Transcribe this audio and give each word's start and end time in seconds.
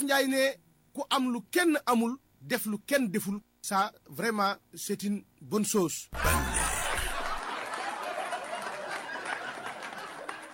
olof 0.00 0.02
Njaay 0.02 0.26
ne 0.28 0.54
ku 0.94 1.02
am 1.10 1.32
lu 1.32 1.40
kenn 1.50 1.76
amul 1.86 2.16
def 2.40 2.66
lu 2.66 2.78
kenn 2.86 3.10
deful 3.10 3.40
ça 3.62 3.92
vraiment 4.08 4.54
c'est 4.74 5.02
une 5.02 5.22
bonne 5.40 5.66
chose 5.66 6.08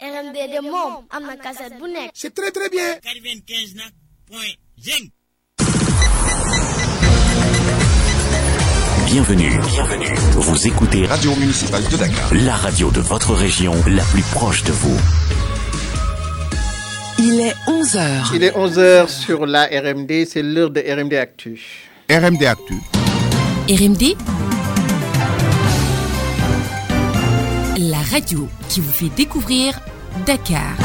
RMD 0.01 0.37
de 0.55 0.61
moom 0.71 1.07
am 1.11 1.23
na 1.27 1.37
cassette 1.37 1.79
bu 1.79 1.89
nekk 1.89 2.11
c'est 2.15 2.35
très 2.35 2.51
très 2.51 2.69
bien 2.69 2.99
95 3.01 3.75
nag 3.75 3.93
point 4.27 4.55
zeng 4.79 5.11
Bienvenue, 9.07 9.49
bienvenue. 9.71 10.15
Vous 10.33 10.67
écoutez 10.67 11.07
Radio 11.07 11.35
Municipale 11.37 11.85
de 11.89 11.97
Dakar. 11.97 12.35
la 12.35 12.55
radio 12.57 12.91
de 12.91 13.01
votre 13.01 13.35
région, 13.35 13.73
la 13.87 14.03
plus 14.05 14.23
proche 14.35 14.63
de 14.65 14.73
vous. 14.73 14.99
Il 17.19 17.41
est 17.41 17.55
11h. 17.67 18.35
Il 18.35 18.45
est 18.45 18.51
11h 18.55 19.09
sur 19.09 19.47
la 19.47 19.65
RMD, 19.65 20.27
c'est 20.27 20.43
l'heure 20.43 20.69
de 20.69 20.81
RMD 20.81 21.15
Actu. 21.15 21.59
RMD 22.11 22.43
Actu. 22.45 22.75
RMD 23.71 24.17
La 27.79 27.99
radio 28.11 28.47
qui 28.69 28.81
vous 28.81 28.93
fait 28.93 29.09
découvrir 29.17 29.81
Dakar. 30.27 30.77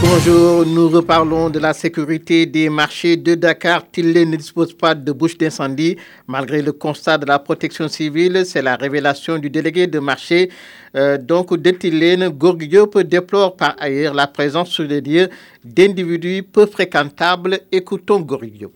Bonjour, 0.00 0.64
nous 0.64 0.88
reparlons 0.88 1.50
de 1.50 1.58
la 1.58 1.72
sécurité 1.74 2.46
des 2.46 2.68
marchés 2.70 3.16
de 3.16 3.34
Dakar. 3.34 3.90
Tillet 3.90 4.24
ne 4.24 4.36
dispose 4.36 4.72
pas 4.72 4.94
de 4.94 5.10
bouche 5.10 5.36
d'incendie 5.36 5.96
malgré 6.28 6.62
le 6.62 6.70
constat 6.70 7.18
de 7.18 7.26
la 7.26 7.40
protection 7.40 7.88
civile. 7.88 8.44
C'est 8.46 8.62
la 8.62 8.76
révélation 8.76 9.38
du 9.38 9.50
délégué 9.50 9.88
de 9.88 9.98
marché. 9.98 10.50
Euh, 10.96 11.18
donc, 11.18 11.56
de 11.56 11.70
Tillen, 11.70 12.28
Gourguiop 12.30 12.98
déplore 13.02 13.56
par 13.56 13.74
ailleurs 13.78 14.14
la 14.14 14.26
présence 14.26 14.70
sur 14.70 14.84
les 14.84 15.00
lieux 15.00 15.28
d'individus 15.64 16.42
peu 16.42 16.66
fréquentables. 16.66 17.60
Écoutons 17.70 18.20
Gourguiop. 18.20 18.72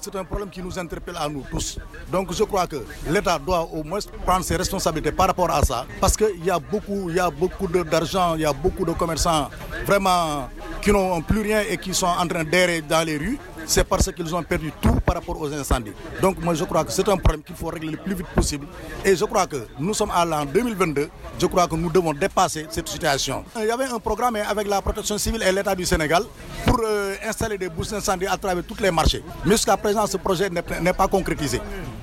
C'est 0.00 0.16
un 0.16 0.24
problème 0.24 0.50
qui 0.50 0.62
nous 0.62 0.78
interpelle 0.78 1.16
à 1.18 1.28
nous 1.28 1.44
tous. 1.50 1.78
Donc 2.12 2.32
je 2.32 2.44
crois 2.44 2.66
que 2.66 2.76
l'État 3.10 3.38
doit 3.38 3.68
au 3.72 3.82
moins 3.82 3.98
prendre 4.24 4.44
ses 4.44 4.56
responsabilités 4.56 5.12
par 5.12 5.28
rapport 5.28 5.50
à 5.50 5.62
ça. 5.62 5.86
Parce 6.00 6.16
qu'il 6.16 6.44
y 6.44 6.50
a 6.50 6.58
beaucoup, 6.58 7.10
y 7.10 7.18
a 7.18 7.30
beaucoup 7.30 7.66
d'argent, 7.66 8.34
il 8.36 8.42
y 8.42 8.44
a 8.44 8.52
beaucoup 8.52 8.84
de 8.84 8.92
commerçants 8.92 9.48
vraiment 9.86 10.48
qui 10.82 10.92
n'ont 10.92 11.20
plus 11.22 11.40
rien 11.42 11.62
et 11.68 11.76
qui 11.76 11.92
sont 11.94 12.06
en 12.06 12.26
train 12.26 12.44
d'errer 12.44 12.82
dans 12.82 13.04
les 13.06 13.16
rues. 13.18 13.38
C'est 13.66 13.84
parce 13.84 14.10
qu'ils 14.12 14.34
ont 14.34 14.42
perdu 14.42 14.72
tout 14.80 14.94
par 15.04 15.16
rapport 15.16 15.40
aux 15.40 15.52
incendies. 15.52 15.92
Donc 16.20 16.38
moi 16.42 16.54
je 16.54 16.64
crois 16.64 16.84
que 16.84 16.92
c'est 16.92 17.08
un 17.08 17.16
problème 17.16 17.42
qu'il 17.42 17.56
faut 17.56 17.68
régler 17.68 17.90
le 17.92 17.96
plus 17.98 18.14
vite 18.14 18.26
possible. 18.34 18.66
Et 19.04 19.14
je 19.16 19.24
crois 19.24 19.46
que 19.46 19.66
nous 19.78 19.94
sommes 19.94 20.10
à 20.12 20.24
l'an 20.24 20.44
2022. 20.44 21.08
Je 21.38 21.46
crois 21.46 21.66
que 21.66 21.74
nous 21.76 21.90
devons 21.90 22.12
dépasser 22.12 22.66
cette 22.70 22.88
situation. 22.88 23.44
Il 23.60 23.66
y 23.66 23.70
avait 23.70 23.84
un 23.84 23.98
programme 23.98 24.36
avec 24.36 24.66
la 24.68 24.80
protection 24.82 25.18
civile 25.18 25.42
et 25.42 25.52
l'État 25.52 25.74
du 25.74 25.84
Sénégal 25.84 26.22
pour 26.66 26.80
euh, 26.84 27.14
installer 27.26 27.58
des 27.58 27.68
bouches 27.68 27.88
d'incendie 27.88 28.26
à 28.26 28.36
travers 28.36 28.64
tous 28.64 28.80
les 28.82 28.90
marchés. 28.90 29.22
Mais 29.44 29.52
jusqu'à 29.52 29.76
présent, 29.76 30.06
ce 30.06 30.16
projet 30.16 30.48
n'est 30.50 30.62
n'est 30.80 30.92
pas 30.92 31.08
concrétisé. 31.08 31.60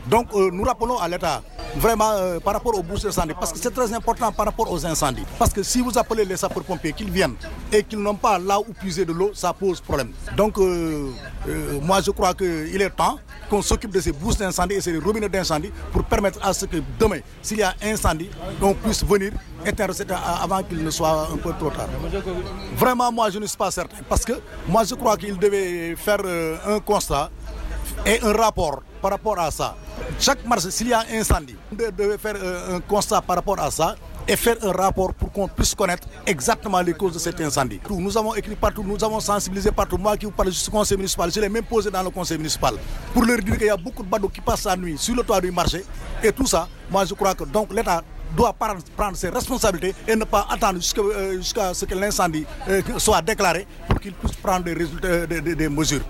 Donc 0.10 0.28
euh, 0.34 0.50
nous 0.52 0.64
rappelons 0.64 0.98
à 0.98 1.08
l'État 1.08 1.42
vraiment 1.76 2.12
euh, 2.14 2.40
par 2.40 2.54
rapport 2.54 2.78
aux 2.78 2.84
bouches 2.84 3.02
d'incendie, 3.04 3.34
parce 3.40 3.52
que 3.52 3.60
c'est 3.60 3.72
très 3.74 3.94
important 3.94 4.32
par 4.32 4.46
rapport 4.46 4.72
aux 4.72 4.86
incendies. 4.86 5.26
Parce 5.38 5.54
que 5.54 5.64
si 5.64 5.82
vous 5.82 5.98
appelez 5.98 6.26
les 6.26 6.38
sapeurs-pompiers 6.38 6.94
qu'ils 6.94 7.12
viennent 7.12 7.36
et 7.72 7.84
qu'ils 7.84 8.00
n'ont 8.00 8.16
pas 8.16 8.40
là 8.40 8.60
où 8.60 8.74
puiser 8.74 9.06
de 9.06 9.14
l'eau, 9.14 9.32
ça 9.34 9.54
pose 9.54 9.82
problème. 9.82 10.12
Donc 10.36 10.58
euh, 10.58 11.10
euh, 11.48 11.80
moi 11.82 12.02
je 12.02 12.12
crois 12.12 12.34
qu'il 12.34 12.82
est 12.82 12.90
temps 12.90 13.20
qu'on 13.50 13.62
s'occupe 13.62 13.92
de 13.92 14.02
ces 14.02 14.12
bouches 14.12 14.38
d'incendie 14.38 14.76
et 14.76 14.82
ces 14.82 14.98
robinets 14.98 15.30
d'incendie 15.30 15.72
pour 15.92 16.04
permettre 16.04 16.40
à 16.46 16.54
ce 16.54 16.66
que 16.66 16.78
demain, 17.00 17.20
s'il 17.42 17.60
y 17.60 17.64
a 17.64 17.74
incendie, 17.84 18.30
qu'on 18.60 18.74
puisse 18.74 19.04
venir 19.06 19.32
éteindre 19.66 19.94
avant 20.42 20.64
qu'il 20.64 20.84
ne 20.84 20.90
soit 20.90 21.30
un 21.32 21.38
peu 21.38 21.54
trop 21.58 21.70
tard. 21.70 21.88
Vraiment, 22.76 23.12
moi, 23.12 23.30
je 23.30 23.40
ne 23.40 23.46
suis 23.46 23.58
pas 23.58 23.72
certain. 23.72 23.98
Parce 24.10 24.26
que 24.26 24.34
moi, 24.68 24.84
je 24.84 24.96
crois 24.96 25.16
qu'il 25.18 25.38
devait 25.38 25.96
faire 25.96 26.20
un 26.68 26.80
constat 26.80 27.30
et 28.06 28.20
un 28.22 28.34
rapport 28.34 28.82
par 29.02 29.12
rapport 29.12 29.40
à 29.40 29.52
ça. 29.52 29.76
Chaque 30.20 30.44
marché, 30.46 30.72
s'il 30.72 30.88
y 30.88 30.94
a 30.94 31.04
incendie, 31.14 31.56
on 31.72 31.76
devait 31.76 32.18
faire 32.18 32.36
euh, 32.42 32.78
un 32.78 32.80
constat 32.80 33.22
par 33.22 33.36
rapport 33.36 33.60
à 33.60 33.70
ça 33.70 33.96
et 34.28 34.36
faire 34.36 34.58
un 34.64 34.72
rapport 34.72 35.14
pour 35.14 35.32
qu'on 35.32 35.48
puisse 35.48 35.76
connaître 35.76 36.08
exactement 36.26 36.82
les 36.82 36.94
causes 36.94 37.14
de 37.14 37.20
cet 37.20 37.40
incendie. 37.40 37.80
Nous 37.90 38.18
avons 38.18 38.34
écrit 38.34 38.56
partout, 38.56 38.84
nous 38.84 39.02
avons 39.04 39.20
sensibilisé 39.20 39.72
partout. 39.72 39.98
Moi 39.98 40.18
qui 40.18 40.26
vous 40.26 40.32
parle 40.32 40.50
du 40.50 40.70
conseil 40.70 40.98
municipal, 40.98 41.32
je 41.32 41.40
l'ai 41.40 41.50
même 41.50 41.64
posé 41.64 41.92
dans 41.92 42.02
le 42.02 42.10
conseil 42.10 42.38
municipal 42.38 42.74
pour 43.14 43.24
leur 43.26 43.38
dire 43.38 43.58
qu'il 43.58 43.68
y 43.68 43.70
a 43.70 43.78
beaucoup 43.78 44.04
de 44.04 44.10
badauds 44.10 44.28
qui 44.30 44.42
passent 44.42 44.66
la 44.66 44.76
nuit 44.76 44.98
sur 44.98 45.16
le 45.16 45.22
toit 45.24 45.40
du 45.40 45.52
marché 45.52 45.86
et 46.24 46.32
tout 46.32 46.48
ça. 46.48 46.68
Moi 46.90 47.06
je 47.06 47.14
crois 47.14 47.36
que 47.36 47.44
donc 47.44 47.72
l'État 47.72 48.04
doit 48.36 48.54
prendre, 48.54 49.16
ses 49.16 49.30
responsabilités 49.30 49.94
et 50.08 50.16
ne 50.16 50.26
pas 50.26 50.48
attendre 50.50 50.80
jusqu'à 50.82 51.02
euh, 51.02 51.38
jusqu'à 51.38 51.74
ce 51.76 51.86
que 51.86 51.94
l'incendie 51.96 52.46
euh, 52.68 52.82
soit 52.98 53.22
déclaré 53.22 53.68
pour 53.88 54.00
qu'il 54.00 54.14
puisse 54.14 54.36
prendre 54.36 54.66
des 54.66 54.74
résultats, 54.74 55.28
des 55.28 55.70
mesures. 55.70 56.02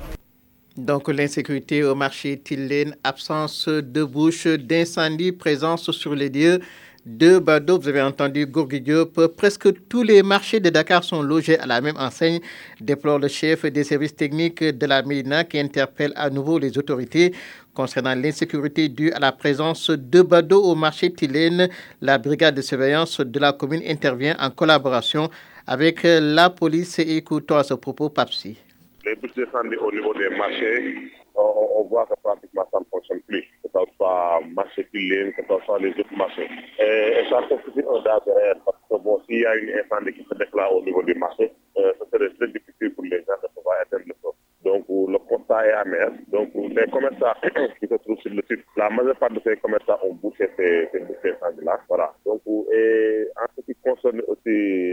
Donc 0.78 1.08
l'insécurité 1.08 1.84
au 1.84 1.96
marché 1.96 2.38
Tillen, 2.38 2.96
absence 3.04 3.68
de 3.68 4.04
bouche 4.04 4.46
d'incendie, 4.46 5.32
présence 5.32 5.90
sur 5.90 6.14
les 6.14 6.30
lieux 6.30 6.60
de 7.04 7.40
Bado. 7.40 7.80
Vous 7.80 7.88
avez 7.88 8.04
entendu 8.04 8.46
Gourgui 8.46 8.82
Diop. 8.82 9.26
Presque 9.36 9.70
tous 9.90 10.04
les 10.04 10.22
marchés 10.22 10.60
de 10.60 10.70
Dakar 10.70 11.04
sont 11.04 11.24
logés 11.24 11.58
à 11.58 11.66
la 11.66 11.82
même 11.82 11.98
enseigne, 11.98 12.42
déplore 12.80 13.18
le 13.18 13.28
chef 13.28 13.66
des 13.66 13.84
services 13.84 14.16
techniques 14.16 14.64
de 14.64 14.86
la 14.86 15.02
Médina 15.02 15.46
qui 15.46 15.58
interpelle 15.58 16.14
à 16.16 16.30
nouveau 16.30 16.60
les 16.60 16.78
autorités 16.78 17.34
concernant 17.74 18.14
l'insécurité 18.14 18.88
due 18.88 19.12
à 19.14 19.20
la 19.20 19.32
présence 19.32 19.90
de 19.90 20.22
Bado 20.22 20.62
au 20.62 20.76
marché 20.76 21.12
Tillen. 21.12 21.70
La 22.02 22.20
brigade 22.20 22.54
de 22.54 22.62
surveillance 22.62 23.20
de 23.20 23.40
la 23.40 23.52
commune 23.52 23.82
intervient 23.88 24.38
en 24.40 24.52
collaboration 24.52 25.32
avec 25.66 26.02
la 26.04 26.52
police. 26.52 27.00
Écoutons 27.00 27.56
à 27.58 27.64
ce 27.64 27.74
propos 27.74 28.10
Papsi. 28.10 28.58
Les 29.08 29.16
bus 29.16 29.34
d'incendie 29.36 29.78
au 29.78 29.92
niveau 29.92 30.14
des 30.14 30.30
marchés, 30.30 30.96
on, 31.36 31.84
voit 31.84 32.06
que 32.08 32.14
pratiquement 32.22 32.68
ça 32.72 32.80
ne 32.80 32.86
fonctionne 32.92 33.22
plus, 33.22 33.42
que 33.64 33.70
ce 33.74 33.80
soit 33.96 34.42
marché 34.54 34.84
Pilène, 34.92 35.32
que 35.34 35.42
ce 35.48 35.66
soit 35.66 35.80
les 35.80 35.92
autres 35.92 36.18
marchés. 36.18 36.50
Et, 36.80 37.20
et 37.20 37.30
ça 37.30 37.42
constitue 37.48 37.86
un 37.88 38.02
danger 38.02 38.54
parce 38.66 38.78
que 38.90 38.98
bon, 38.98 39.22
s'il 39.26 39.42
y 39.42 39.46
a 39.46 39.56
une 39.56 39.70
incendie 39.80 40.14
qui 40.14 40.26
se 40.30 40.36
déclare 40.36 40.74
au 40.76 40.84
niveau 40.84 41.04
du 41.04 41.14
marché, 41.14 41.52
euh, 41.78 41.94
ce 42.00 42.18
serait 42.18 42.30
très 42.36 42.48
difficile 42.48 42.94
pour 42.96 43.04
les 43.06 43.20
gens 43.20 43.40
de 43.42 43.48
pouvoir 43.56 43.78
éteindre 43.86 44.06
le 44.08 44.14
feu. 44.22 44.30
Donc 44.66 44.86
le 44.90 45.18
constat 45.30 45.68
est 45.68 45.74
amer. 45.74 46.12
Donc 46.28 46.50
les 46.56 46.88
commerçants 46.92 47.36
qui 47.80 47.88
se 47.88 47.96
trouvent 47.96 48.20
sur 48.20 48.34
le 48.34 48.44
site, 48.50 48.66
la 48.76 48.90
majeure 48.90 49.16
part 49.18 49.30
de 49.30 49.40
ces 49.46 49.56
commerçants 49.58 50.00
ont 50.04 50.14
bouché 50.16 50.50
ces, 50.58 50.90
ces 50.92 51.00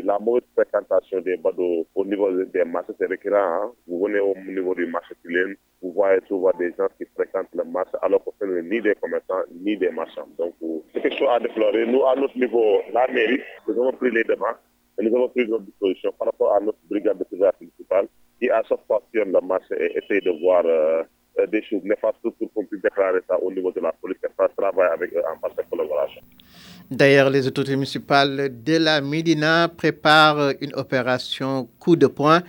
la 0.05 0.19
mauvaise 0.19 0.43
fréquentation 0.55 1.21
des 1.21 1.37
badauds 1.37 1.87
au 1.95 2.05
niveau 2.05 2.31
des 2.45 2.65
marchés, 2.65 2.93
c'est 2.99 3.07
récurrent. 3.07 3.37
hein. 3.37 3.73
Vous 3.87 4.05
venez 4.05 4.21
au 4.21 4.35
niveau 4.47 4.75
du 4.75 4.87
marché 4.87 5.15
Pilène, 5.23 5.55
vous 5.83 5.93
voyez 5.93 6.21
souvent 6.29 6.53
des 6.59 6.73
gens 6.79 6.89
qui 6.99 7.05
fréquentent 7.15 7.55
le 7.55 7.65
marché 7.65 7.93
alors 8.03 8.25
que 8.25 8.31
ce 8.41 8.45
n'est 8.47 8.63
ni 8.63 8.81
des 8.81 8.95
commerçants 8.97 9.43
ni 9.63 9.77
des 9.77 9.91
marchands. 9.91 10.29
Donc, 10.39 10.55
euh, 10.63 10.79
c'est 10.93 11.01
quelque 11.03 11.19
chose 11.19 11.29
à 11.31 11.41
déplorer. 11.41 11.87
Nous, 11.87 12.05
à 12.05 12.15
notre 12.17 12.37
niveau, 12.39 12.81
la 12.93 13.07
mairie, 13.09 13.41
nous 13.69 13.75
avons 13.75 13.93
pris 13.93 14.11
les 14.11 14.25
devants 14.25 14.57
et 14.99 15.05
nous 15.05 15.17
avons 15.17 15.29
pris 15.29 15.47
nos 15.49 15.59
dispositions 15.59 16.13
par 16.19 16.27
rapport 16.29 16.55
à 16.55 16.61
notre 16.61 16.79
brigade 16.89 17.19
de 17.19 17.25
surveillance 17.29 17.61
municipale 17.61 18.07
qui, 18.41 18.51
à 18.51 18.63
chaque 18.69 18.85
fois, 18.87 19.03
sillonne 19.11 19.33
le 19.33 19.41
marché 19.47 19.75
et 19.79 19.99
essaye 19.99 20.21
de 20.23 20.31
voir 20.41 20.65
euh, 20.67 21.03
des 21.51 21.63
choses 21.69 21.83
néfastes 21.85 22.17
pour 22.23 22.53
qu'on 22.53 22.65
puisse 22.65 22.83
déclarer 22.83 23.21
ça 23.29 23.37
au 23.43 23.51
niveau 23.53 23.71
de 23.73 23.81
la 23.81 23.93
police 23.93 24.19
et 24.25 24.29
ça 24.39 24.49
travaille 24.57 24.91
avec 24.95 25.13
eux 25.15 25.23
en 25.33 25.39
parfaite 25.39 25.67
collaboration. 25.71 26.21
D'ailleurs, 26.91 27.31
les 27.31 27.47
autorités 27.47 27.75
municipales 27.77 28.51
de 28.63 28.77
la 28.77 29.01
Médina 29.01 29.69
préparent 29.69 30.53
une 30.61 30.75
opération 30.75 31.69
coup 31.79 31.97
de 31.97 32.07
poing. 32.07 32.43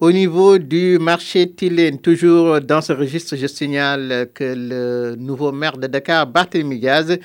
Au 0.00 0.10
niveau 0.10 0.58
du 0.58 0.98
marché 0.98 1.50
Tilène, 1.50 1.98
toujours 2.00 2.60
dans 2.60 2.80
ce 2.80 2.92
registre, 2.92 3.36
je 3.36 3.46
signale 3.46 4.28
que 4.34 4.44
le 4.56 5.14
nouveau 5.16 5.52
maire 5.52 5.76
de 5.76 5.86
Dakar, 5.86 6.26
Barthélémy 6.26 6.78
Diaz, 6.80 7.18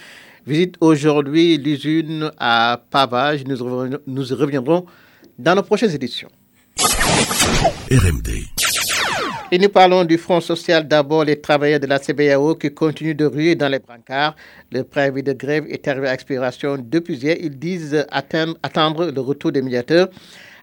visite 0.46 0.76
aujourd'hui 0.82 1.58
l'usine 1.58 2.32
à 2.40 2.82
pavage. 2.90 3.44
Nous, 3.46 3.56
reviendrons- 3.56 4.00
nous 4.08 4.24
reviendrons 4.36 4.86
dans 5.38 5.56
nos 5.56 5.64
prochaines 5.64 5.92
éditions. 5.92 6.30
RMD. 7.92 8.30
Et 9.52 9.58
nous 9.58 9.70
parlons 9.70 10.06
du 10.06 10.20
Front 10.20 10.42
social. 10.42 10.88
D'abord, 10.88 11.24
les 11.24 11.42
travailleurs 11.42 11.80
de 11.80 11.88
la 11.88 11.98
CBAO 11.98 12.54
qui 12.54 12.72
continuent 12.72 13.16
de 13.16 13.26
ruer 13.26 13.56
dans 13.56 13.68
les 13.68 13.80
brancards. 13.80 14.36
Le 14.72 14.84
préavis 14.84 15.24
de 15.24 15.34
grève 15.34 15.66
est 15.68 15.88
arrivé 15.88 16.08
à 16.08 16.14
expiration 16.14 16.78
depuis 16.78 17.16
hier. 17.16 17.36
Ils 17.42 17.58
disent 17.58 18.06
attendre 18.12 19.10
le 19.10 19.22
retour 19.22 19.52
des 19.52 19.64
médiateurs. 19.64 20.10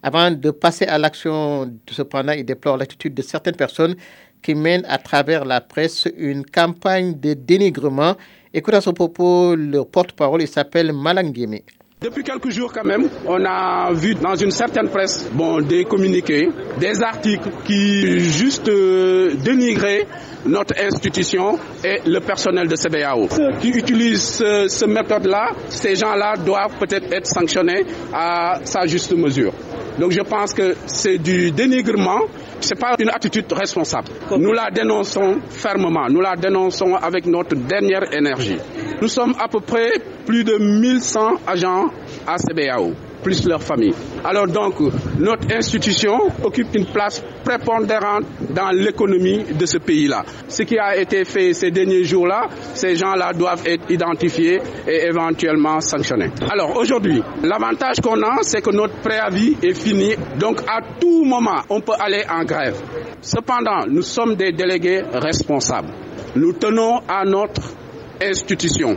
Avant 0.04 0.30
de 0.30 0.50
passer 0.52 0.84
à 0.84 0.98
l'action, 0.98 1.68
cependant, 1.90 2.30
ils 2.30 2.44
déplorent 2.44 2.76
l'attitude 2.76 3.14
de 3.14 3.22
certaines 3.22 3.56
personnes 3.56 3.96
qui 4.40 4.54
mènent 4.54 4.86
à 4.88 4.98
travers 4.98 5.44
la 5.44 5.60
presse 5.60 6.06
une 6.16 6.46
campagne 6.46 7.18
de 7.18 7.34
dénigrement. 7.34 8.14
Écoutez 8.54 8.76
à 8.76 8.80
ce 8.80 8.90
propos 8.90 9.56
le 9.56 9.82
porte-parole, 9.82 10.42
il 10.42 10.48
s'appelle 10.48 10.92
Malanguémé. 10.92 11.64
Depuis 12.02 12.22
quelques 12.22 12.50
jours 12.50 12.74
quand 12.74 12.84
même, 12.84 13.08
on 13.26 13.42
a 13.46 13.90
vu 13.94 14.14
dans 14.16 14.34
une 14.34 14.50
certaine 14.50 14.90
presse 14.90 15.30
bon, 15.32 15.62
des 15.62 15.86
communiqués, 15.86 16.46
des 16.78 17.02
articles 17.02 17.48
qui 17.64 18.20
juste 18.20 18.68
euh, 18.68 19.32
dénigraient 19.42 20.06
notre 20.44 20.74
institution 20.78 21.58
et 21.82 22.00
le 22.04 22.20
personnel 22.20 22.68
de 22.68 22.76
CBAO. 22.76 23.28
Ceux 23.30 23.50
qui 23.62 23.70
utilisent 23.70 24.22
ce, 24.22 24.68
ce 24.68 24.84
méthode-là, 24.84 25.52
ces 25.70 25.96
gens-là 25.96 26.34
doivent 26.36 26.76
peut-être 26.78 27.10
être 27.14 27.26
sanctionnés 27.26 27.86
à 28.12 28.60
sa 28.64 28.86
juste 28.86 29.16
mesure. 29.16 29.54
Donc 29.98 30.12
je 30.12 30.20
pense 30.20 30.52
que 30.52 30.74
c'est 30.84 31.16
du 31.16 31.50
dénigrement 31.50 32.20
C'est 32.60 32.78
pas 32.78 32.96
une 32.98 33.10
attitude 33.10 33.52
responsable. 33.52 34.08
Nous 34.38 34.52
la 34.52 34.70
dénonçons 34.70 35.38
fermement, 35.50 36.08
nous 36.08 36.20
la 36.20 36.36
dénonçons 36.36 36.94
avec 36.94 37.26
notre 37.26 37.54
dernière 37.54 38.12
énergie. 38.12 38.58
Nous 39.00 39.08
sommes 39.08 39.34
à 39.38 39.48
peu 39.48 39.60
près 39.60 39.92
plus 40.24 40.44
de 40.44 40.56
1100 40.58 41.40
agents 41.46 41.86
à 42.26 42.36
CBAO 42.38 42.94
plus 43.26 43.44
leur 43.48 43.60
famille. 43.60 43.92
Alors 44.24 44.46
donc, 44.46 44.74
notre 45.18 45.52
institution 45.52 46.16
occupe 46.44 46.72
une 46.76 46.86
place 46.86 47.20
prépondérante 47.44 48.22
dans 48.54 48.70
l'économie 48.70 49.42
de 49.52 49.66
ce 49.66 49.78
pays-là. 49.78 50.24
Ce 50.46 50.62
qui 50.62 50.78
a 50.78 50.96
été 50.96 51.24
fait 51.24 51.52
ces 51.52 51.72
derniers 51.72 52.04
jours-là, 52.04 52.46
ces 52.74 52.94
gens-là 52.94 53.32
doivent 53.32 53.66
être 53.66 53.90
identifiés 53.90 54.60
et 54.86 55.06
éventuellement 55.08 55.80
sanctionnés. 55.80 56.30
Alors 56.48 56.76
aujourd'hui, 56.76 57.20
l'avantage 57.42 57.96
qu'on 58.00 58.22
a, 58.22 58.38
c'est 58.42 58.60
que 58.60 58.70
notre 58.70 58.94
préavis 59.00 59.56
est 59.60 59.74
fini. 59.74 60.14
Donc 60.38 60.60
à 60.68 60.78
tout 61.00 61.24
moment, 61.24 61.62
on 61.68 61.80
peut 61.80 61.96
aller 61.98 62.22
en 62.30 62.44
grève. 62.44 62.80
Cependant, 63.20 63.86
nous 63.88 64.02
sommes 64.02 64.36
des 64.36 64.52
délégués 64.52 65.02
responsables. 65.12 65.90
Nous 66.36 66.52
tenons 66.52 67.00
à 67.08 67.24
notre 67.24 67.62
institution 68.22 68.96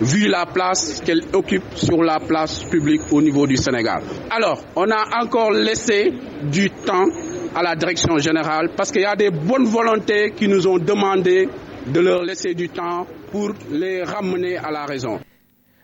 vu 0.00 0.28
la 0.28 0.46
place 0.46 1.00
qu'elle 1.04 1.22
occupe 1.32 1.74
sur 1.74 2.02
la 2.02 2.18
place 2.20 2.62
publique 2.64 3.02
au 3.10 3.20
niveau 3.20 3.46
du 3.46 3.56
Sénégal. 3.56 4.02
Alors, 4.30 4.62
on 4.76 4.90
a 4.90 5.22
encore 5.22 5.50
laissé 5.50 6.12
du 6.42 6.70
temps 6.70 7.06
à 7.54 7.62
la 7.62 7.74
direction 7.74 8.16
générale 8.18 8.70
parce 8.76 8.90
qu'il 8.92 9.02
y 9.02 9.06
a 9.06 9.16
des 9.16 9.30
bonnes 9.30 9.66
volontés 9.66 10.32
qui 10.36 10.46
nous 10.48 10.66
ont 10.66 10.78
demandé 10.78 11.48
de 11.86 12.00
leur 12.00 12.22
laisser 12.22 12.54
du 12.54 12.68
temps 12.68 13.06
pour 13.32 13.52
les 13.70 14.02
ramener 14.02 14.56
à 14.56 14.70
la 14.70 14.84
raison. 14.84 15.18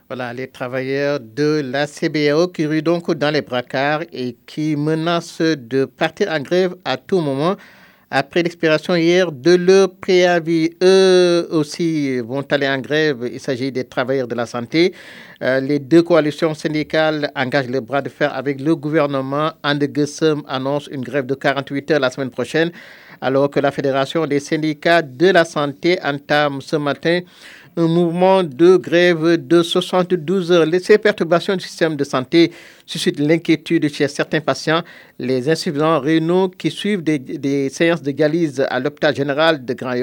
Voilà, 0.09 0.35
les 0.35 0.49
travailleurs 0.49 1.19
de 1.19 1.63
la 1.65 1.87
CBAO 1.87 2.49
qui 2.49 2.67
ruent 2.67 2.83
donc 2.83 3.11
dans 3.15 3.31
les 3.31 3.41
bracards 3.41 4.03
et 4.13 4.37
qui 4.47 4.77
menacent 4.77 5.41
de 5.41 5.87
partir 5.87 6.31
en 6.31 6.41
grève 6.41 6.75
à 6.85 6.99
tout 6.99 7.21
moment 7.21 7.57
après 8.17 8.45
l'expiration 8.45 8.95
hier 8.95 9.33
de 9.33 9.57
leur 9.57 9.93
préavis. 9.97 10.71
Eux 10.81 11.49
aussi 11.51 12.21
vont 12.21 12.45
aller 12.49 12.69
en 12.69 12.79
grève. 12.79 13.29
Il 13.31 13.41
s'agit 13.41 13.73
des 13.73 13.83
travailleurs 13.83 14.29
de 14.29 14.37
la 14.37 14.47
santé. 14.47 14.95
Euh, 15.43 15.59
les 15.59 15.81
deux 15.81 16.03
coalitions 16.05 16.55
syndicales 16.55 17.33
engagent 17.35 17.69
le 17.69 17.81
bras 17.81 18.03
de 18.03 18.09
fer 18.09 18.33
avec 18.33 18.61
le 18.61 18.77
gouvernement. 18.77 19.51
Andegesem 19.65 20.43
annonce 20.47 20.87
une 20.93 21.01
grève 21.03 21.27
de 21.27 21.35
48 21.35 21.91
heures 21.91 21.99
la 21.99 22.11
semaine 22.11 22.31
prochaine, 22.31 22.71
alors 23.21 23.51
que 23.51 23.59
la 23.59 23.73
Fédération 23.73 24.25
des 24.29 24.39
syndicats 24.39 25.03
de 25.03 25.31
la 25.33 25.45
santé 25.45 25.99
entame 26.05 26.61
ce 26.61 26.77
matin 26.77 27.19
un 27.77 27.89
mouvement 27.89 28.43
de 28.43 28.77
grève 28.77 29.37
de 29.37 29.63
72 29.63 30.53
heures. 30.53 30.67
Ces 30.83 30.99
perturbations 30.99 31.57
du 31.57 31.65
système 31.65 31.97
de 31.97 32.05
santé 32.05 32.53
suscitent 32.87 33.19
l'inquiétude 33.19 33.89
chez 33.93 34.09
certains 34.09 34.41
patients. 34.41 34.83
Les 35.19 35.49
insuffisants 35.49 36.01
rénaux 36.01 36.49
qui 36.49 36.71
suivent 36.71 37.03
des, 37.03 37.69
séances 37.71 38.03
de 38.03 38.13
dialyse 38.13 38.65
à 38.69 38.79
l'hôpital 38.79 39.15
général 39.15 39.65
de 39.65 39.75
Grand 39.75 39.95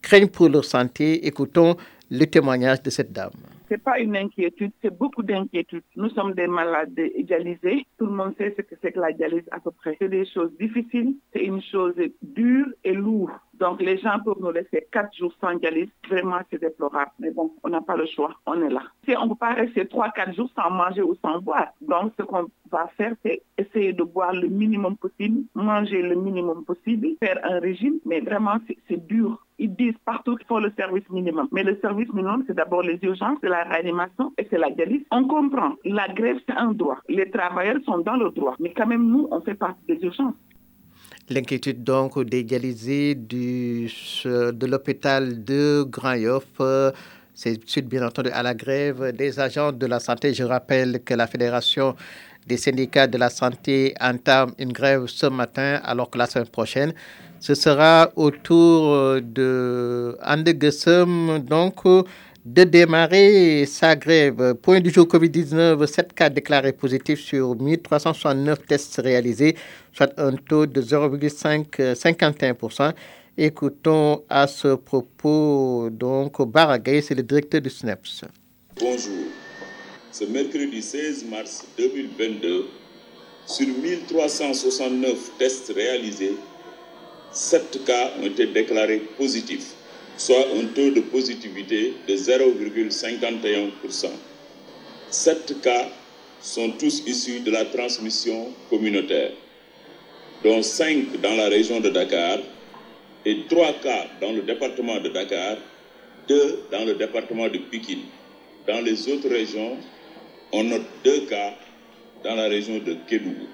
craignent 0.00 0.28
pour 0.28 0.48
leur 0.48 0.64
santé. 0.64 1.26
Écoutons 1.26 1.76
le 2.10 2.24
témoignage 2.26 2.82
de 2.82 2.90
cette 2.90 3.12
dame. 3.12 3.30
C'est 3.68 3.82
pas 3.82 3.98
une 3.98 4.16
inquiétude, 4.16 4.72
c'est 4.82 4.96
beaucoup 4.96 5.22
d'inquiétude. 5.22 5.82
Nous 5.96 6.10
sommes 6.10 6.34
des 6.34 6.46
malades 6.46 6.94
dialysés. 6.94 7.86
Tout 7.98 8.06
le 8.06 8.12
monde 8.12 8.34
sait 8.36 8.54
ce 8.56 8.62
que 8.62 8.74
c'est 8.82 8.92
que 8.92 9.00
la 9.00 9.12
dialyse 9.12 9.48
à 9.50 9.60
peu 9.60 9.70
près. 9.70 9.96
C'est 9.98 10.08
des 10.08 10.26
choses 10.26 10.52
difficiles, 10.58 11.14
c'est 11.32 11.44
une 11.44 11.62
chose 11.62 11.94
dure 12.22 12.66
et 12.84 12.92
lourde. 12.92 13.32
Donc 13.54 13.80
les 13.80 13.98
gens 13.98 14.18
peuvent 14.24 14.40
nous 14.40 14.50
laisser 14.50 14.86
quatre 14.92 15.16
jours 15.16 15.32
sans 15.40 15.54
dialyse. 15.54 15.88
Vraiment, 16.08 16.40
c'est 16.50 16.60
déplorable. 16.60 17.12
Mais 17.18 17.30
bon, 17.30 17.52
on 17.62 17.68
n'a 17.70 17.80
pas 17.80 17.96
le 17.96 18.06
choix. 18.06 18.34
On 18.46 18.60
est 18.60 18.68
là. 18.68 18.82
Si 19.08 19.16
on 19.16 19.24
ne 19.24 19.28
peut 19.30 19.36
pas 19.36 19.54
rester 19.54 19.86
trois, 19.86 20.10
quatre 20.10 20.34
jours 20.34 20.50
sans 20.54 20.70
manger 20.70 21.02
ou 21.02 21.14
sans 21.22 21.40
boire. 21.40 21.68
Donc 21.80 22.12
ce 22.18 22.24
qu'on 22.24 22.48
va 22.70 22.88
faire, 22.96 23.14
c'est 23.24 23.42
essayer 23.56 23.92
de 23.92 24.02
boire 24.02 24.32
le 24.34 24.48
minimum 24.48 24.96
possible, 24.96 25.42
manger 25.54 26.02
le 26.02 26.16
minimum 26.16 26.64
possible, 26.64 27.08
faire 27.20 27.38
un 27.44 27.60
régime. 27.60 27.98
Mais 28.04 28.20
vraiment, 28.20 28.56
c'est 28.88 29.06
dur. 29.06 29.43
Ils 29.58 29.74
disent 29.74 29.98
partout 30.04 30.36
qu'il 30.36 30.46
faut 30.46 30.60
le 30.60 30.70
service 30.76 31.08
minimum. 31.10 31.48
Mais 31.52 31.62
le 31.62 31.78
service 31.80 32.12
minimum, 32.12 32.44
c'est 32.46 32.54
d'abord 32.54 32.82
les 32.82 32.98
urgences, 33.02 33.38
c'est 33.40 33.48
la 33.48 33.64
réanimation 33.64 34.32
et 34.36 34.46
c'est 34.50 34.58
la 34.58 34.70
dialyse. 34.70 35.02
On 35.10 35.26
comprend. 35.28 35.74
La 35.84 36.08
grève, 36.08 36.38
c'est 36.48 36.56
un 36.56 36.72
droit. 36.72 36.98
Les 37.08 37.30
travailleurs 37.30 37.78
sont 37.84 37.98
dans 37.98 38.16
le 38.16 38.30
droit. 38.30 38.56
Mais 38.58 38.72
quand 38.72 38.86
même, 38.86 39.06
nous, 39.06 39.28
on 39.30 39.40
fait 39.40 39.54
partie 39.54 39.84
des 39.86 40.02
urgences. 40.02 40.34
L'inquiétude 41.30 41.84
donc 41.84 42.22
des 42.24 42.42
de 42.44 43.86
l'hôpital 44.66 45.44
de 45.44 45.84
Grand 45.84 46.14
Yoff. 46.14 46.60
C'est 47.32 47.68
suite 47.68 47.88
bien 47.88 48.06
entendu 48.06 48.30
à 48.30 48.42
la 48.42 48.54
grève 48.54 49.12
des 49.16 49.38
agents 49.40 49.72
de 49.72 49.86
la 49.86 50.00
santé. 50.00 50.34
Je 50.34 50.44
rappelle 50.44 51.02
que 51.02 51.14
la 51.14 51.26
Fédération 51.26 51.96
des 52.46 52.56
syndicats 52.56 53.06
de 53.06 53.18
la 53.18 53.30
santé 53.30 53.94
entame 54.00 54.52
une 54.58 54.72
grève 54.72 55.06
ce 55.06 55.26
matin 55.26 55.80
alors 55.82 56.10
que 56.10 56.18
la 56.18 56.26
semaine 56.26 56.48
prochaine, 56.48 56.92
ce 57.44 57.54
sera 57.54 58.10
au 58.16 58.30
tour 58.30 59.20
de 59.20 60.16
Andegesem, 60.24 61.40
donc 61.40 61.84
de 61.84 62.64
démarrer 62.64 63.66
sa 63.66 63.94
grève. 63.94 64.54
Point 64.62 64.80
du 64.80 64.88
jour 64.88 65.06
Covid-19, 65.06 65.86
7 65.86 66.14
cas 66.14 66.30
déclarés 66.30 66.72
positifs 66.72 67.20
sur 67.20 67.54
1369 67.54 68.66
tests 68.66 68.98
réalisés, 69.04 69.56
soit 69.92 70.18
un 70.18 70.32
taux 70.36 70.64
de 70.64 70.80
0,51%. 70.80 72.92
Écoutons 73.36 74.22
à 74.30 74.46
ce 74.46 74.76
propos 74.76 75.90
donc 75.92 76.40
Baragay, 76.50 77.02
c'est 77.02 77.14
le 77.14 77.24
directeur 77.24 77.60
du 77.60 77.68
SNEPS. 77.68 78.22
Bonjour. 78.80 79.26
Ce 80.10 80.24
mercredi 80.24 80.80
16 80.80 81.26
mars 81.26 81.66
2022, 81.76 82.68
sur 83.44 83.66
1369 83.66 85.32
tests 85.38 85.70
réalisés, 85.76 86.36
7 87.34 87.84
cas 87.84 88.12
ont 88.20 88.26
été 88.26 88.46
déclarés 88.46 89.02
positifs 89.18 89.74
soit 90.16 90.46
un 90.56 90.66
taux 90.74 90.90
de 90.90 91.00
positivité 91.00 91.94
de 92.06 92.14
0,51%. 92.14 94.06
Sept 95.10 95.60
cas 95.60 95.88
sont 96.40 96.70
tous 96.72 97.02
issus 97.06 97.40
de 97.40 97.50
la 97.50 97.64
transmission 97.64 98.52
communautaire, 98.70 99.30
dont 100.42 100.62
cinq 100.62 101.20
dans 101.20 101.34
la 101.34 101.48
région 101.48 101.80
de 101.80 101.88
Dakar 101.90 102.38
et 103.24 103.38
trois 103.48 103.72
cas 103.82 104.06
dans 104.20 104.32
le 104.32 104.42
département 104.42 105.00
de 105.00 105.08
Dakar, 105.08 105.56
deux 106.28 106.60
dans 106.70 106.84
le 106.84 106.94
département 106.94 107.48
de 107.48 107.58
Pikine. 107.58 108.02
Dans 108.66 108.80
les 108.80 109.08
autres 109.08 109.28
régions, 109.28 109.76
on 110.52 110.64
note 110.64 110.82
deux 111.04 111.20
cas 111.26 111.54
dans 112.22 112.34
la 112.34 112.44
région 112.48 112.78
de 112.78 112.96
Kédougou. 113.08 113.46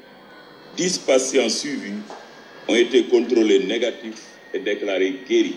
Dix 0.76 0.98
patients 0.98 1.48
suivis 1.48 1.94
ont 2.70 2.76
été 2.76 3.02
contrôlés 3.04 3.58
négatifs 3.64 4.26
et 4.54 4.60
déclarés 4.60 5.14
guéris. 5.28 5.56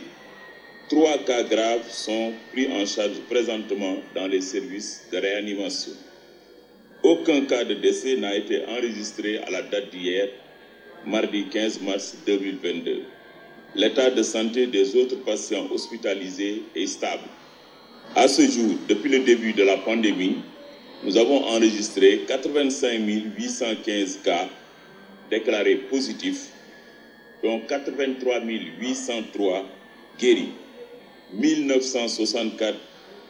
Trois 0.89 1.19
cas 1.19 1.43
graves 1.43 1.88
sont 1.89 2.33
pris 2.51 2.67
en 2.71 2.85
charge 2.88 3.19
présentement 3.29 3.97
dans 4.15 4.25
les 4.27 4.41
services 4.41 5.03
de 5.11 5.17
réanimation. 5.19 5.91
Aucun 7.03 7.41
cas 7.41 7.65
de 7.65 7.75
décès 7.75 8.15
n'a 8.15 8.35
été 8.35 8.65
enregistré 8.65 9.38
à 9.38 9.51
la 9.51 9.61
date 9.61 9.91
d'hier, 9.91 10.29
mardi 11.05 11.45
15 11.51 11.81
mars 11.81 12.15
2022. 12.25 13.01
L'état 13.75 14.09
de 14.09 14.23
santé 14.23 14.65
des 14.65 14.95
autres 14.95 15.17
patients 15.23 15.67
hospitalisés 15.71 16.63
est 16.75 16.88
stable. 16.88 17.27
À 18.15 18.27
ce 18.27 18.41
jour, 18.41 18.75
depuis 18.88 19.11
le 19.11 19.19
début 19.19 19.53
de 19.53 19.63
la 19.63 19.77
pandémie, 19.77 20.38
nous 21.03 21.17
avons 21.17 21.43
enregistré 21.45 22.21
85 22.27 22.99
815 23.38 24.19
cas 24.23 24.47
déclarés 25.29 25.75
positifs, 25.75 26.47
dont 27.43 27.59
83 27.67 28.39
803 28.79 29.65
guéris. 30.19 30.50
1964 31.33 32.75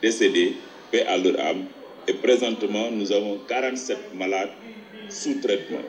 décédés, 0.01 0.53
paix 0.91 1.05
à 1.07 1.17
leur 1.17 1.39
âme, 1.39 1.65
et 2.07 2.13
présentement 2.13 2.91
nous 2.91 3.11
avons 3.11 3.39
47 3.47 3.97
malades 4.15 4.51
sous 5.09 5.35
traitement. 5.41 5.81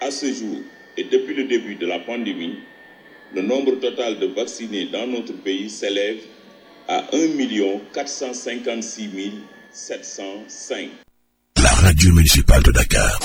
À 0.00 0.10
ce 0.10 0.26
jour, 0.32 0.58
et 0.96 1.04
depuis 1.04 1.34
le 1.34 1.44
début 1.44 1.74
de 1.76 1.86
la 1.86 1.98
pandémie, 2.00 2.56
le 3.34 3.42
nombre 3.42 3.76
total 3.80 4.18
de 4.18 4.26
vaccinés 4.26 4.86
dans 4.86 5.06
notre 5.06 5.32
pays 5.34 5.70
s'élève 5.70 6.18
à 6.88 7.04
1 7.12 7.28
456 7.94 9.10
705. 9.70 10.88
La 11.62 11.70
radio 11.70 12.12
municipale 12.14 12.62
de 12.62 12.72
Dakar. 12.72 13.20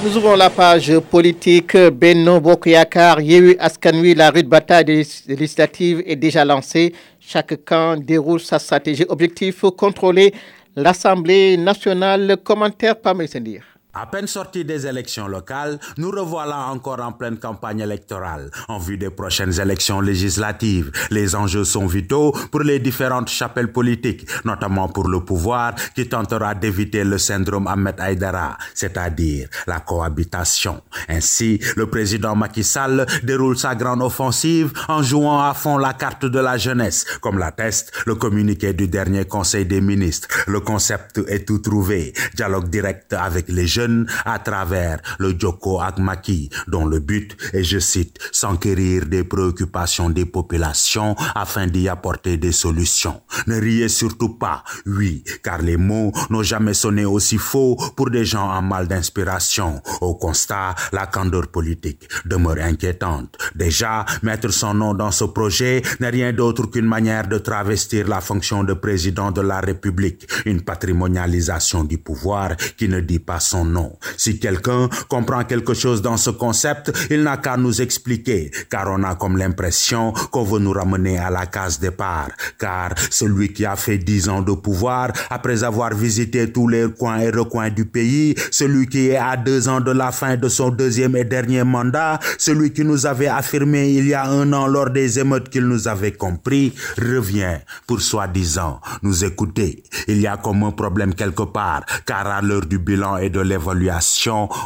Nous 0.00 0.16
ouvrons 0.16 0.36
la 0.36 0.48
page 0.48 0.96
politique. 1.10 1.76
Benno 1.76 2.40
Bokoyakar, 2.40 3.20
Yehu 3.20 3.56
Askanui, 3.58 4.14
la 4.14 4.30
rue 4.30 4.44
de 4.44 4.48
bataille 4.48 4.84
des 4.84 5.04
législatives 5.26 6.04
est 6.06 6.14
déjà 6.14 6.44
lancée. 6.44 6.94
Chaque 7.18 7.64
camp 7.64 7.96
déroule 7.96 8.38
sa 8.38 8.60
stratégie. 8.60 9.04
Objectif 9.08 9.64
contrôler 9.76 10.32
l'Assemblée 10.76 11.56
nationale. 11.56 12.36
Commentaire 12.44 13.00
par 13.00 13.16
Messendir. 13.16 13.77
À 14.00 14.06
peine 14.06 14.28
sortis 14.28 14.64
des 14.64 14.86
élections 14.86 15.26
locales, 15.26 15.80
nous 15.96 16.12
revoilà 16.12 16.68
encore 16.68 17.00
en 17.00 17.10
pleine 17.10 17.36
campagne 17.36 17.80
électorale. 17.80 18.48
En 18.68 18.78
vue 18.78 18.96
des 18.96 19.10
prochaines 19.10 19.58
élections 19.58 20.00
législatives, 20.00 20.92
les 21.10 21.34
enjeux 21.34 21.64
sont 21.64 21.86
vitaux 21.86 22.30
pour 22.52 22.60
les 22.60 22.78
différentes 22.78 23.28
chapelles 23.28 23.72
politiques, 23.72 24.24
notamment 24.44 24.88
pour 24.88 25.08
le 25.08 25.18
pouvoir 25.24 25.74
qui 25.96 26.08
tentera 26.08 26.54
d'éviter 26.54 27.02
le 27.02 27.18
syndrome 27.18 27.66
Ahmed 27.66 27.96
Aïdara, 27.98 28.56
c'est-à-dire 28.72 29.48
la 29.66 29.80
cohabitation. 29.80 30.80
Ainsi, 31.08 31.58
le 31.74 31.86
président 31.86 32.36
Macky 32.36 32.62
Sall 32.62 33.04
déroule 33.24 33.58
sa 33.58 33.74
grande 33.74 34.02
offensive 34.02 34.72
en 34.86 35.02
jouant 35.02 35.42
à 35.42 35.54
fond 35.54 35.76
la 35.76 35.92
carte 35.94 36.24
de 36.24 36.38
la 36.38 36.56
jeunesse, 36.56 37.04
comme 37.20 37.40
l'atteste 37.40 37.90
le 38.06 38.14
communiqué 38.14 38.72
du 38.72 38.86
dernier 38.86 39.24
Conseil 39.24 39.66
des 39.66 39.80
ministres. 39.80 40.28
Le 40.46 40.60
concept 40.60 41.18
est 41.26 41.48
tout 41.48 41.58
trouvé. 41.58 42.12
Dialogue 42.36 42.68
direct 42.68 43.12
avec 43.12 43.48
les 43.48 43.66
jeunes 43.66 43.87
à 44.24 44.38
travers 44.38 45.00
le 45.18 45.34
Djoko 45.38 45.80
Agmaki, 45.80 46.50
dont 46.66 46.86
le 46.86 47.00
but 47.00 47.36
est, 47.52 47.64
je 47.64 47.78
cite, 47.78 48.18
s'enquérir 48.32 49.06
des 49.06 49.24
préoccupations 49.24 50.10
des 50.10 50.26
populations 50.26 51.16
afin 51.34 51.66
d'y 51.66 51.88
apporter 51.88 52.36
des 52.36 52.52
solutions. 52.52 53.20
Ne 53.46 53.60
riez 53.60 53.88
surtout 53.88 54.34
pas, 54.34 54.64
oui, 54.86 55.24
car 55.42 55.58
les 55.62 55.76
mots 55.76 56.12
n'ont 56.30 56.42
jamais 56.42 56.74
sonné 56.74 57.04
aussi 57.04 57.38
faux 57.38 57.76
pour 57.96 58.10
des 58.10 58.24
gens 58.24 58.48
en 58.50 58.62
mal 58.62 58.88
d'inspiration. 58.88 59.80
Au 60.00 60.14
constat, 60.14 60.74
la 60.92 61.06
candeur 61.06 61.48
politique 61.48 62.08
demeure 62.24 62.58
inquiétante. 62.60 63.36
Déjà, 63.54 64.04
mettre 64.22 64.52
son 64.52 64.74
nom 64.74 64.94
dans 64.94 65.10
ce 65.10 65.24
projet 65.24 65.82
n'est 66.00 66.10
rien 66.10 66.32
d'autre 66.32 66.66
qu'une 66.66 66.86
manière 66.86 67.28
de 67.28 67.38
travestir 67.38 68.08
la 68.08 68.20
fonction 68.20 68.64
de 68.64 68.74
président 68.74 69.30
de 69.30 69.40
la 69.40 69.60
République, 69.60 70.28
une 70.46 70.62
patrimonialisation 70.62 71.84
du 71.84 71.98
pouvoir 71.98 72.56
qui 72.76 72.88
ne 72.88 73.00
dit 73.00 73.18
pas 73.18 73.40
son 73.40 73.67
nom. 73.68 73.96
Si 74.16 74.38
quelqu'un 74.38 74.88
comprend 75.08 75.44
quelque 75.44 75.74
chose 75.74 76.02
dans 76.02 76.16
ce 76.16 76.30
concept, 76.30 76.92
il 77.10 77.22
n'a 77.22 77.36
qu'à 77.36 77.56
nous 77.56 77.80
expliquer, 77.80 78.50
car 78.70 78.88
on 78.90 79.02
a 79.02 79.14
comme 79.14 79.36
l'impression 79.36 80.12
qu'on 80.30 80.44
veut 80.44 80.58
nous 80.58 80.72
ramener 80.72 81.18
à 81.18 81.30
la 81.30 81.46
case 81.46 81.78
départ. 81.78 82.30
Car 82.58 82.94
celui 83.10 83.52
qui 83.52 83.64
a 83.64 83.76
fait 83.76 83.98
dix 83.98 84.28
ans 84.28 84.42
de 84.42 84.52
pouvoir, 84.52 85.12
après 85.30 85.64
avoir 85.64 85.94
visité 85.94 86.50
tous 86.50 86.68
les 86.68 86.86
coins 86.98 87.18
et 87.18 87.30
recoins 87.30 87.70
du 87.70 87.84
pays, 87.84 88.34
celui 88.50 88.86
qui 88.86 89.08
est 89.08 89.16
à 89.16 89.36
deux 89.36 89.68
ans 89.68 89.80
de 89.80 89.90
la 89.90 90.12
fin 90.12 90.36
de 90.36 90.48
son 90.48 90.70
deuxième 90.70 91.16
et 91.16 91.24
dernier 91.24 91.64
mandat, 91.64 92.18
celui 92.38 92.72
qui 92.72 92.84
nous 92.84 93.06
avait 93.06 93.28
affirmé 93.28 93.90
il 93.90 94.08
y 94.08 94.14
a 94.14 94.24
un 94.26 94.52
an 94.52 94.66
lors 94.66 94.90
des 94.90 95.18
émeutes 95.18 95.48
qu'il 95.48 95.64
nous 95.64 95.88
avait 95.88 96.12
compris, 96.12 96.72
revient 96.98 97.58
pour 97.86 98.00
soi-disant 98.00 98.80
nous 99.02 99.24
écouter. 99.24 99.82
Il 100.06 100.20
y 100.20 100.26
a 100.26 100.36
comme 100.36 100.62
un 100.64 100.70
problème 100.70 101.14
quelque 101.14 101.42
part, 101.42 101.84
car 102.06 102.26
à 102.26 102.42
l'heure 102.42 102.66
du 102.66 102.78
bilan 102.78 103.18
et 103.18 103.30
de 103.30 103.40
l'évaluation, 103.40 103.57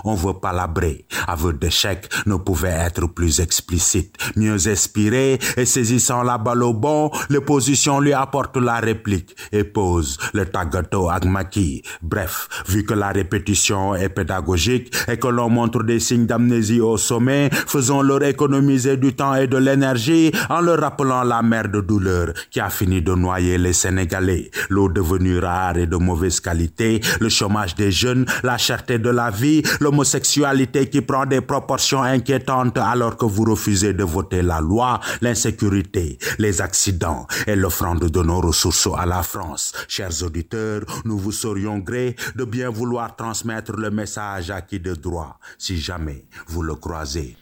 on 0.04 0.14
veut 0.14 0.34
palabrer. 0.34 1.06
Aveu 1.26 1.52
d'échec 1.52 2.08
ne 2.26 2.37
pouvait 2.37 2.68
être 2.87 3.06
plus 3.06 3.40
explicite. 3.40 4.16
Mieux 4.37 4.68
inspiré 4.68 5.38
et 5.56 5.64
saisissant 5.64 6.22
la 6.22 6.38
balle 6.38 6.62
au 6.62 6.72
bon, 6.72 7.11
l'opposition 7.30 8.00
lui 8.00 8.12
apporte 8.12 8.56
la 8.56 8.76
réplique 8.80 9.37
et 9.52 9.64
pose 9.64 10.18
le 10.34 10.46
tagato 10.46 11.08
agmaki. 11.11 11.82
Bref, 12.02 12.49
vu 12.68 12.84
que 12.84 12.94
la 12.94 13.11
répétition 13.11 13.94
est 13.94 14.08
pédagogique 14.08 14.92
et 15.08 15.18
que 15.18 15.28
l'on 15.28 15.49
montre 15.49 15.82
des 15.82 16.00
signes 16.00 16.26
d'amnésie 16.26 16.80
au 16.80 16.96
sommet, 16.96 17.50
faisons 17.52 18.02
leur 18.02 18.22
économiser 18.22 18.96
du 18.96 19.14
temps 19.14 19.34
et 19.34 19.46
de 19.46 19.56
l'énergie 19.56 20.32
en 20.49 20.61
leur 20.61 20.80
rappelant 20.80 21.22
la 21.22 21.42
mer 21.42 21.68
de 21.68 21.80
douleur 21.80 22.32
qui 22.50 22.61
a 22.61 22.70
fini 22.70 23.02
de 23.02 23.14
noyer 23.14 23.58
les 23.58 23.72
Sénégalais. 23.72 24.50
L'eau 24.68 24.88
devenue 24.88 25.38
rare 25.38 25.76
et 25.78 25.87
de 25.87 25.96
mauvaise 25.96 26.40
qualité, 26.40 27.00
le 27.20 27.28
chômage 27.28 27.75
des 27.75 27.90
jeunes, 27.90 28.26
la 28.42 28.58
cherté 28.58 28.81
de 28.90 29.10
la 29.10 29.30
vie, 29.30 29.62
l'homosexualité 29.80 30.88
qui 30.88 31.00
prend 31.00 31.26
des 31.26 31.40
proportions 31.40 32.02
inquiétantes 32.02 32.78
alors 32.78 33.16
que 33.16 33.24
vous 33.24 33.44
refusez 33.44 33.92
de 33.94 34.04
voter 34.04 34.42
la 34.42 34.60
loi, 34.60 35.00
l'insécurité, 35.20 36.18
les 36.38 36.60
accidents 36.60 37.26
et 37.46 37.56
l'offrande 37.56 38.10
de 38.10 38.22
nos 38.22 38.40
ressources 38.40 38.88
à 38.96 39.06
la 39.06 39.22
France. 39.22 39.72
Chers 39.88 40.22
auditeurs, 40.22 40.82
nous 41.04 41.18
vous 41.18 41.32
serions 41.32 41.78
gré 41.78 42.16
de 42.36 42.44
bien 42.44 42.70
vouloir 42.70 43.16
transmettre 43.16 43.72
le 43.72 43.90
message 43.90 44.50
à 44.50 44.60
qui 44.62 44.80
de 44.80 44.94
droit, 44.94 45.38
si 45.58 45.78
jamais 45.78 46.24
vous 46.48 46.62
le 46.62 46.74
croisez. 46.74 47.36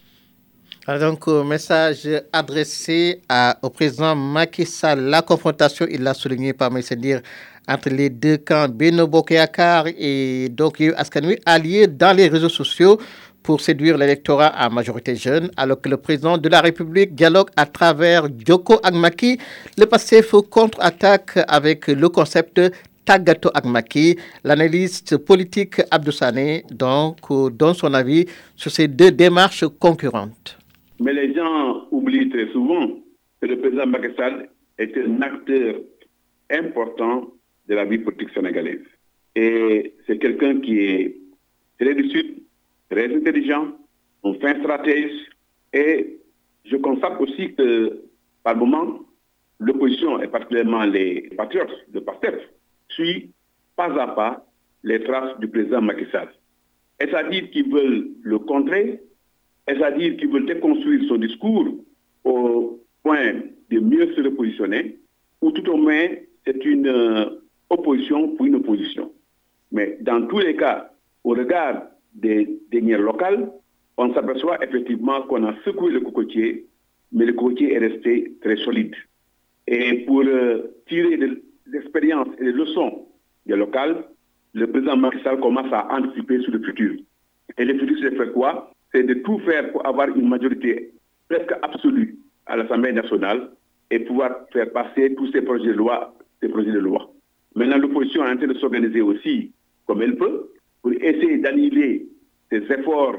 Alors 0.87 1.13
donc, 1.13 1.27
message 1.47 2.09
adressé 2.33 3.21
au 3.63 3.71
président 3.71 4.17
Macky 4.17 4.67
Sall. 4.67 5.01
La 5.01 5.23
confrontation, 5.23 5.87
il 5.89 6.03
l'a 6.03 6.15
souligné 6.15 6.53
par 6.53 6.71
mes 6.71 6.83
dire 6.83 7.21
entre 7.69 7.91
les 7.91 8.11
deux 8.11 8.39
camps, 8.39 8.69
Beno 8.69 9.07
Bokeakar 9.07 9.87
et 9.99 10.49
donc 10.51 10.81
Askanui, 10.97 11.37
alliés 11.47 11.87
dans 11.87 12.17
les 12.17 12.29
réseaux 12.29 12.49
sociaux 12.49 12.99
pour 13.43 13.61
séduire 13.61 13.97
l'électorat 13.97 14.49
à 14.49 14.69
majorité 14.69 15.15
jeune, 15.17 15.51
alors 15.57 15.81
que 15.81 15.89
le 15.89 15.97
président 15.97 16.37
de 16.39 16.49
la 16.49 16.61
République 16.61 17.15
dialogue 17.15 17.49
à 17.57 17.67
travers 17.67 18.27
Djoko 18.39 18.79
Agmaki. 18.83 19.39
Le 19.79 19.87
passé 19.87 20.23
faut 20.23 20.43
contre-attaque 20.43 21.39
avec 21.49 21.87
le 21.89 22.09
concept 22.09 22.61
Tagato 23.05 23.51
Agmaki, 23.55 24.17
l'analyste 24.45 25.17
politique 25.17 25.81
Abdoussane, 25.91 26.61
donc, 26.71 27.17
donne 27.53 27.75
son 27.75 27.95
avis 27.95 28.27
sur 28.57 28.71
ces 28.71 28.89
deux 28.89 29.11
démarches 29.11 29.65
concurrentes. 29.79 30.59
Mais 31.01 31.13
les 31.15 31.35
gens 31.35 31.87
oublient 31.91 32.29
très 32.29 32.47
souvent 32.53 32.89
que 33.41 33.47
le 33.47 33.59
président 33.59 33.87
Macky 33.87 34.15
Sall 34.17 34.49
est 34.79 34.93
un 34.99 35.23
acteur 35.23 35.77
important 36.53 37.29
de 37.71 37.75
la 37.77 37.85
vie 37.85 37.99
politique 37.99 38.31
sénégalaise. 38.35 38.85
Et 39.37 39.95
c'est 40.07 40.19
quelqu'un 40.19 40.61
qui 40.61 40.81
est 40.81 41.17
très 41.79 41.95
du 41.95 42.11
Sud, 42.11 42.43
très 42.91 43.15
intelligent, 43.15 43.69
un 44.25 44.35
fin 44.35 44.59
stratège. 44.61 45.13
Et 45.73 46.19
je 46.65 46.77
constate 46.77 47.19
aussi 47.21 47.55
que, 47.55 48.03
par 48.43 48.57
moment, 48.57 49.01
l'opposition, 49.61 50.21
et 50.21 50.27
particulièrement 50.27 50.85
les 50.85 51.31
patriotes 51.37 51.77
de 51.93 52.01
PASTEF, 52.01 52.41
suit 52.89 53.31
pas 53.77 53.93
à 54.03 54.09
pas 54.09 54.45
les 54.83 55.03
traces 55.05 55.39
du 55.39 55.47
président 55.47 55.81
Macky 55.81 56.07
Sall. 56.11 56.29
Est-ce 56.99 57.15
à 57.15 57.23
dire 57.23 57.51
qu'ils 57.51 57.71
veulent 57.73 58.09
le 58.23 58.39
contrer? 58.41 59.01
Est-ce 59.69 59.81
à 59.83 59.93
dire 59.93 60.17
qu'ils 60.17 60.29
veulent 60.31 60.47
déconstruire 60.47 61.05
son 61.09 61.17
discours 61.19 61.69
au 62.25 62.81
point 63.05 63.35
de 63.71 63.79
mieux 63.79 64.13
se 64.15 64.21
repositionner? 64.23 64.99
Ou 65.41 65.53
tout 65.53 65.71
au 65.71 65.77
moins, 65.77 66.09
c'est 66.45 66.65
une 66.65 66.89
euh, 66.89 67.40
opposition 67.71 68.29
pour 68.37 68.47
une 68.47 68.57
opposition. 68.57 69.13
Mais 69.73 69.97
dans 70.01 70.27
tous 70.27 70.41
les 70.41 70.57
cas, 70.57 70.91
au 71.25 71.31
regard 71.31 71.83
des 72.15 72.61
dernières 72.71 73.01
locales, 73.01 73.51
on 73.97 74.13
s'aperçoit 74.15 74.63
effectivement 74.65 75.23
qu'on 75.23 75.45
a 75.45 75.55
secoué 75.65 75.93
le 75.93 76.01
cocotier, 76.01 76.67
mais 77.13 77.27
le 77.27 77.33
cocotier 77.33 77.75
est 77.75 77.79
resté 77.79 78.33
très 78.41 78.57
solide. 78.57 78.95
Et 79.67 80.05
pour 80.07 80.23
euh, 80.23 80.75
tirer 80.89 81.17
de 81.17 81.43
l'expérience 81.67 82.29
et 82.39 82.45
les 82.45 82.53
leçons 82.53 83.07
des 83.47 83.57
locales, 83.57 84.05
le 84.53 84.67
président 84.67 84.97
Macky 84.97 85.19
commence 85.41 85.73
à 85.73 85.87
anticiper 85.95 86.41
sur 86.41 86.53
le 86.53 86.61
futur. 86.63 86.97
Et 87.59 87.65
le 87.65 87.79
futur, 87.79 87.97
c'est 88.01 88.17
faire 88.17 88.33
quoi? 88.33 88.73
C'est 88.93 89.05
de 89.05 89.15
tout 89.15 89.39
faire 89.41 89.71
pour 89.71 89.87
avoir 89.87 90.09
une 90.09 90.29
majorité 90.29 90.93
presque 91.29 91.53
absolue 91.63 92.19
à 92.47 92.57
l'Assemblée 92.57 92.93
nationale 92.93 93.51
et 93.91 94.01
pouvoir 94.01 94.47
faire 94.53 94.73
passer 94.73 95.15
tous 95.15 95.31
ces 95.33 95.43
projets 95.43 95.69
de 95.69 95.73
loi, 95.73 96.15
ces 96.43 96.49
projets 96.49 96.73
de 96.73 96.79
loi. 96.79 97.10
Maintenant, 97.55 97.79
l'opposition 97.79 98.25
est 98.25 98.33
en 98.33 98.37
train 98.37 98.47
de 98.47 98.55
s'organiser 98.55 99.01
aussi 99.01 99.53
comme 99.87 100.03
elle 100.03 100.17
peut 100.17 100.51
pour 100.83 100.93
essayer 100.93 101.39
d'annuler 101.39 102.07
ces 102.51 102.59
efforts 102.73 103.17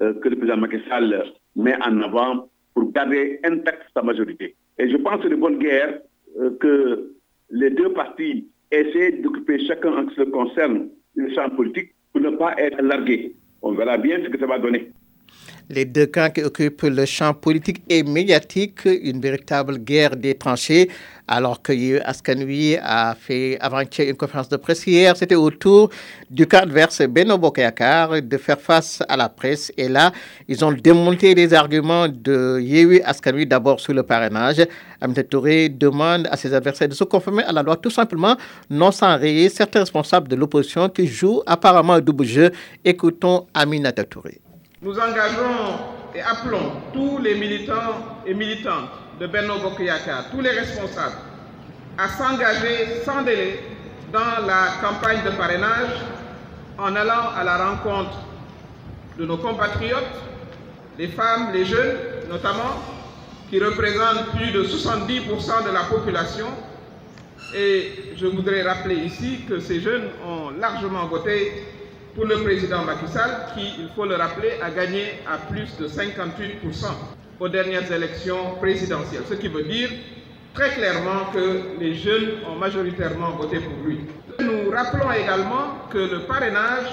euh, 0.00 0.14
que 0.14 0.28
le 0.28 0.36
président 0.36 0.56
Macky 0.56 0.78
Sall 0.88 1.24
met 1.56 1.74
en 1.84 2.00
avant 2.00 2.48
pour 2.74 2.90
garder 2.92 3.40
intacte 3.44 3.84
sa 3.94 4.02
majorité. 4.02 4.54
Et 4.78 4.88
je 4.88 4.96
pense 4.96 5.22
que 5.22 5.28
de 5.28 5.36
bonne 5.36 5.58
guerre 5.58 6.00
euh, 6.40 6.50
que 6.60 7.12
les 7.50 7.70
deux 7.70 7.92
partis 7.92 8.48
essaient 8.70 9.12
d'occuper 9.12 9.58
chacun 9.66 9.92
en 9.92 10.08
ce 10.10 10.22
qui 10.22 10.30
concerne 10.30 10.88
le 11.14 11.28
champ 11.34 11.50
politique 11.50 11.92
pour 12.12 12.22
ne 12.22 12.30
pas 12.30 12.54
être 12.58 12.80
largués. 12.80 13.34
On 13.60 13.72
verra 13.72 13.98
bien 13.98 14.22
ce 14.24 14.28
que 14.28 14.38
ça 14.38 14.46
va 14.46 14.58
donner. 14.58 14.90
Les 15.74 15.86
deux 15.86 16.04
camps 16.04 16.28
qui 16.28 16.42
occupent 16.42 16.82
le 16.82 17.06
champ 17.06 17.32
politique 17.32 17.82
et 17.88 18.02
médiatique, 18.02 18.80
une 18.84 19.22
véritable 19.22 19.78
guerre 19.78 20.16
des 20.16 20.34
tranchées, 20.34 20.90
alors 21.26 21.62
que 21.62 21.98
Askanui 22.04 22.76
a 22.76 23.14
fait 23.18 23.56
avant-hier 23.58 24.10
une 24.10 24.16
conférence 24.16 24.50
de 24.50 24.58
presse 24.58 24.86
hier, 24.86 25.16
c'était 25.16 25.34
autour 25.34 25.88
du 26.30 26.46
camp 26.46 26.58
adverse 26.58 27.00
Beno 27.08 27.38
Bokayakar 27.38 28.20
de 28.20 28.36
faire 28.36 28.60
face 28.60 29.02
à 29.08 29.16
la 29.16 29.30
presse. 29.30 29.72
Et 29.78 29.88
là, 29.88 30.12
ils 30.46 30.62
ont 30.62 30.72
démonté 30.72 31.34
les 31.34 31.54
arguments 31.54 32.06
de 32.06 32.60
Yehui 32.60 33.00
Askanui 33.02 33.46
d'abord 33.46 33.80
sur 33.80 33.94
le 33.94 34.02
parrainage. 34.02 34.62
Amine 35.00 35.24
Touré 35.24 35.70
demande 35.70 36.28
à 36.30 36.36
ses 36.36 36.52
adversaires 36.52 36.88
de 36.88 36.94
se 36.94 37.04
conformer 37.04 37.44
à 37.44 37.52
la 37.52 37.62
loi 37.62 37.76
tout 37.76 37.88
simplement, 37.88 38.36
non 38.68 38.90
sans 38.90 39.16
rayer 39.16 39.48
certains 39.48 39.80
responsables 39.80 40.28
de 40.28 40.36
l'opposition 40.36 40.90
qui 40.90 41.06
jouent 41.06 41.42
apparemment 41.46 41.94
un 41.94 42.02
double 42.02 42.26
jeu. 42.26 42.50
Écoutons 42.84 43.46
Aminata 43.54 44.04
Touré. 44.04 44.38
Nous 44.84 44.98
engageons 44.98 45.78
et 46.12 46.20
appelons 46.20 46.72
tous 46.92 47.18
les 47.18 47.36
militants 47.36 48.18
et 48.26 48.34
militantes 48.34 48.90
de 49.20 49.28
Benno 49.28 49.60
Bokuyaka, 49.60 50.24
tous 50.32 50.40
les 50.40 50.50
responsables, 50.50 51.18
à 51.96 52.08
s'engager 52.08 53.00
sans 53.04 53.22
délai 53.22 53.60
dans 54.12 54.44
la 54.44 54.72
campagne 54.82 55.22
de 55.24 55.30
parrainage 55.36 56.00
en 56.78 56.96
allant 56.96 57.30
à 57.38 57.44
la 57.44 57.58
rencontre 57.68 58.18
de 59.16 59.24
nos 59.24 59.36
compatriotes, 59.36 60.02
les 60.98 61.06
femmes, 61.06 61.52
les 61.52 61.64
jeunes 61.64 61.96
notamment, 62.28 62.82
qui 63.50 63.60
représentent 63.62 64.32
plus 64.34 64.50
de 64.50 64.64
70% 64.64 65.64
de 65.64 65.72
la 65.72 65.84
population. 65.84 66.48
Et 67.54 68.14
je 68.16 68.26
voudrais 68.26 68.62
rappeler 68.62 68.96
ici 68.96 69.42
que 69.48 69.60
ces 69.60 69.80
jeunes 69.80 70.08
ont 70.26 70.50
largement 70.58 71.06
voté 71.06 71.52
pour 72.14 72.24
le 72.26 72.36
président 72.42 72.84
Macky 72.84 73.06
Sall, 73.08 73.46
qui, 73.54 73.74
il 73.78 73.88
faut 73.94 74.04
le 74.04 74.16
rappeler, 74.16 74.52
a 74.62 74.70
gagné 74.70 75.20
à 75.26 75.38
plus 75.38 75.76
de 75.78 75.88
58% 75.88 76.86
aux 77.40 77.48
dernières 77.48 77.90
élections 77.90 78.56
présidentielles. 78.60 79.22
Ce 79.28 79.34
qui 79.34 79.48
veut 79.48 79.64
dire 79.64 79.88
très 80.54 80.70
clairement 80.70 81.30
que 81.32 81.78
les 81.80 81.94
jeunes 81.94 82.40
ont 82.48 82.56
majoritairement 82.56 83.30
voté 83.30 83.58
pour 83.60 83.86
lui. 83.86 84.00
Nous 84.40 84.70
rappelons 84.70 85.10
également 85.12 85.78
que 85.90 85.98
le 85.98 86.20
parrainage 86.26 86.86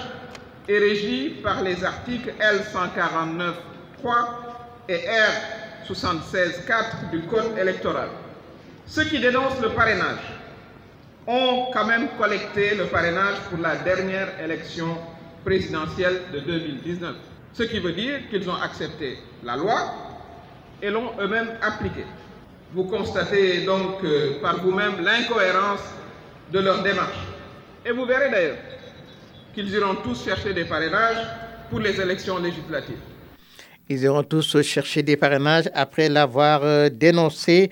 est 0.67 0.77
régi 0.79 1.29
par 1.43 1.61
les 1.63 1.83
articles 1.83 2.33
L149.3 2.39 3.53
et 4.87 4.99
R76.4 5.85 7.09
du 7.11 7.21
Code 7.21 7.57
électoral. 7.59 8.09
Ceux 8.85 9.03
qui 9.03 9.19
dénoncent 9.19 9.61
le 9.61 9.69
parrainage 9.69 10.38
ont 11.29 11.67
quand 11.71 11.85
même 11.85 12.07
collecté 12.17 12.73
le 12.75 12.85
parrainage 12.85 13.37
pour 13.49 13.59
la 13.59 13.75
dernière 13.75 14.29
élection 14.43 14.97
présidentielle 15.45 16.21
de 16.33 16.39
2019. 16.39 17.15
Ce 17.53 17.63
qui 17.63 17.79
veut 17.79 17.93
dire 17.93 18.21
qu'ils 18.31 18.49
ont 18.49 18.55
accepté 18.55 19.19
la 19.43 19.55
loi 19.55 19.77
et 20.81 20.89
l'ont 20.89 21.11
eux-mêmes 21.19 21.51
appliquée. 21.61 22.05
Vous 22.73 22.85
constatez 22.85 23.63
donc 23.63 24.03
euh, 24.03 24.41
par 24.41 24.59
vous-même 24.61 25.03
l'incohérence 25.03 25.81
de 26.51 26.59
leur 26.59 26.81
démarche. 26.81 27.19
Et 27.85 27.91
vous 27.91 28.05
verrez 28.05 28.31
d'ailleurs 28.31 28.57
qu'ils 29.53 29.69
iront 29.69 29.95
tous 30.03 30.25
chercher 30.25 30.53
des 30.53 30.65
parrainages 30.65 31.27
pour 31.69 31.79
les 31.79 31.99
élections 32.01 32.39
législatives. 32.39 32.97
Ils 33.87 34.01
iront 34.01 34.23
tous 34.23 34.61
chercher 34.63 35.03
des 35.03 35.15
parrainages 35.15 35.69
après 35.75 36.09
l'avoir 36.09 36.61
euh, 36.63 36.89
dénoncé 36.89 37.69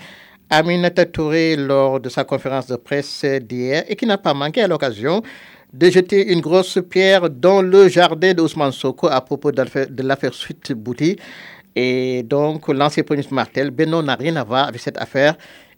Aminata 0.50 1.06
Touré 1.06 1.56
lors 1.58 2.00
de 2.00 2.08
sa 2.10 2.24
conférence 2.24 2.68
de 2.68 2.78
presse 2.78 3.26
d'hier 3.42 3.84
et 3.88 3.96
qui 3.96 4.06
n'a 4.06 4.18
pas 4.18 4.34
manqué 4.34 4.62
à 4.62 4.68
l'occasion 4.68 5.22
de 5.74 5.90
jeter 5.90 6.32
une 6.32 6.40
grosse 6.40 6.80
pierre 6.90 7.30
dans 7.30 7.62
le 7.62 7.90
jardin 7.90 8.34
d'Ousmane 8.34 8.72
Soko 8.72 9.08
à 9.08 9.20
propos 9.20 9.52
de 9.52 10.02
l'affaire 10.04 10.34
Suite 10.34 10.72
Bouti. 10.72 11.18
Et 11.76 12.24
donc, 12.24 12.70
l'ancien 12.70 13.04
premier 13.04 13.26
Martel, 13.32 13.72
Beno 13.72 14.02
n'a 14.02 14.16
rien 14.16 14.38
à 14.38 14.44
voir 14.46 14.70
avec 14.70 14.80
cette 14.80 14.98
affaire. 14.98 15.36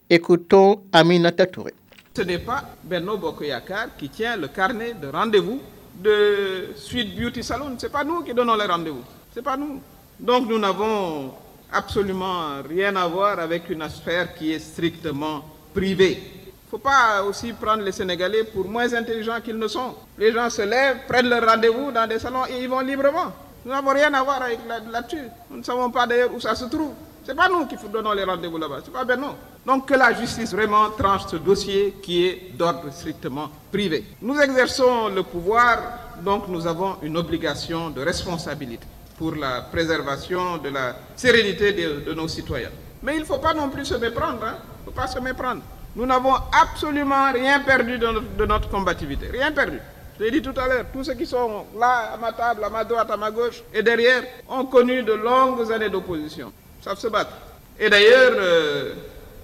Écoutons 0.07 0.83
Aminata 0.93 1.47
Touré. 1.47 1.73
Ce 2.15 2.21
n'est 2.21 2.37
pas 2.37 2.63
Benno 2.83 3.17
Bokoyakar 3.17 3.95
qui 3.97 4.09
tient 4.09 4.37
le 4.37 4.49
carnet 4.49 4.93
de 4.93 5.07
rendez-vous 5.07 5.61
de 6.03 6.69
Suite 6.75 7.19
Beauty 7.19 7.43
Salon. 7.43 7.75
Ce 7.77 7.85
n'est 7.85 7.91
pas 7.91 8.03
nous 8.03 8.21
qui 8.21 8.33
donnons 8.33 8.55
les 8.55 8.65
rendez-vous. 8.65 9.03
Ce 9.33 9.39
n'est 9.39 9.43
pas 9.43 9.57
nous. 9.57 9.81
Donc, 10.19 10.47
nous 10.47 10.59
n'avons 10.59 11.31
absolument 11.71 12.61
rien 12.67 12.95
à 12.95 13.07
voir 13.07 13.39
avec 13.39 13.69
une 13.69 13.81
affaire 13.81 14.33
qui 14.35 14.51
est 14.53 14.59
strictement 14.59 15.43
privée. 15.73 16.17
Il 16.45 16.75
ne 16.75 16.77
faut 16.77 16.77
pas 16.77 17.23
aussi 17.23 17.53
prendre 17.53 17.83
les 17.83 17.91
Sénégalais 17.91 18.43
pour 18.43 18.67
moins 18.67 18.93
intelligents 18.93 19.41
qu'ils 19.43 19.57
ne 19.57 19.67
sont. 19.67 19.95
Les 20.17 20.31
gens 20.31 20.49
se 20.49 20.61
lèvent, 20.61 20.99
prennent 21.07 21.29
leur 21.29 21.45
rendez-vous 21.45 21.91
dans 21.91 22.07
des 22.07 22.19
salons 22.19 22.45
et 22.47 22.61
ils 22.61 22.69
vont 22.69 22.81
librement. 22.81 23.31
Nous 23.65 23.71
n'avons 23.71 23.91
rien 23.91 24.13
à 24.13 24.23
voir 24.23 24.41
avec 24.41 24.59
là-dessus. 24.91 25.23
nous 25.49 25.57
ne 25.57 25.63
savons 25.63 25.89
pas 25.89 26.05
d'ailleurs 26.07 26.33
où 26.33 26.39
ça 26.39 26.55
se 26.55 26.65
trouve. 26.65 26.93
Ce 27.23 27.31
n'est 27.31 27.35
pas 27.37 27.49
nous 27.49 27.65
qui 27.65 27.75
donnons 27.91 28.13
les 28.13 28.23
rendez-vous 28.23 28.57
là-bas, 28.57 28.77
ce 28.81 28.87
n'est 28.87 28.93
pas 28.93 29.03
Bernard. 29.03 29.35
Donc 29.65 29.87
que 29.87 29.93
la 29.93 30.13
justice 30.13 30.51
vraiment 30.53 30.89
tranche 30.91 31.23
ce 31.29 31.35
dossier 31.35 31.95
qui 32.01 32.25
est 32.25 32.51
d'ordre 32.57 32.91
strictement 32.91 33.49
privé. 33.71 34.05
Nous 34.21 34.39
exerçons 34.39 35.09
le 35.09 35.21
pouvoir, 35.23 35.77
donc 36.23 36.47
nous 36.47 36.65
avons 36.65 36.95
une 37.03 37.17
obligation 37.17 37.89
de 37.89 38.01
responsabilité 38.01 38.85
pour 39.19 39.35
la 39.35 39.61
préservation 39.69 40.57
de 40.57 40.69
la 40.69 40.95
sérénité 41.17 41.73
de, 41.73 42.13
nos 42.13 42.29
citoyens. 42.29 42.69
Mais 43.03 43.15
il 43.15 43.19
ne 43.19 43.25
faut 43.25 43.37
pas 43.37 43.53
non 43.53 43.69
plus 43.69 43.83
se 43.83 43.95
méprendre. 43.95 44.39
Il 44.41 44.47
hein? 44.47 44.55
ne 44.79 44.85
faut 44.85 44.97
pas 44.97 45.07
se 45.07 45.19
méprendre. 45.19 45.61
Nous 45.93 46.05
n'avons 46.05 46.33
absolument 46.63 47.31
rien 47.33 47.59
perdu 47.59 47.97
de 47.97 48.07
notre, 48.07 48.35
de 48.37 48.45
notre 48.45 48.69
combativité. 48.69 49.27
Rien 49.27 49.51
perdu. 49.51 49.77
Je 50.17 50.23
l'ai 50.23 50.31
dit 50.31 50.41
tout 50.41 50.57
à 50.57 50.67
l'heure, 50.67 50.85
tous 50.93 51.03
ceux 51.03 51.15
qui 51.15 51.25
sont 51.25 51.65
là, 51.77 52.13
à 52.13 52.17
ma 52.17 52.31
table, 52.31 52.63
à 52.63 52.69
ma 52.69 52.85
droite, 52.85 53.11
à 53.11 53.17
ma 53.17 53.29
gauche 53.29 53.61
et 53.73 53.83
derrière, 53.83 54.23
ont 54.47 54.65
connu 54.65 55.03
de 55.03 55.13
longues 55.13 55.69
années 55.71 55.89
d'opposition. 55.89 56.53
Savent 56.81 56.97
se 56.99 57.07
battre. 57.07 57.31
Et 57.77 57.89
d'ailleurs, 57.89 58.33
euh, 58.37 58.93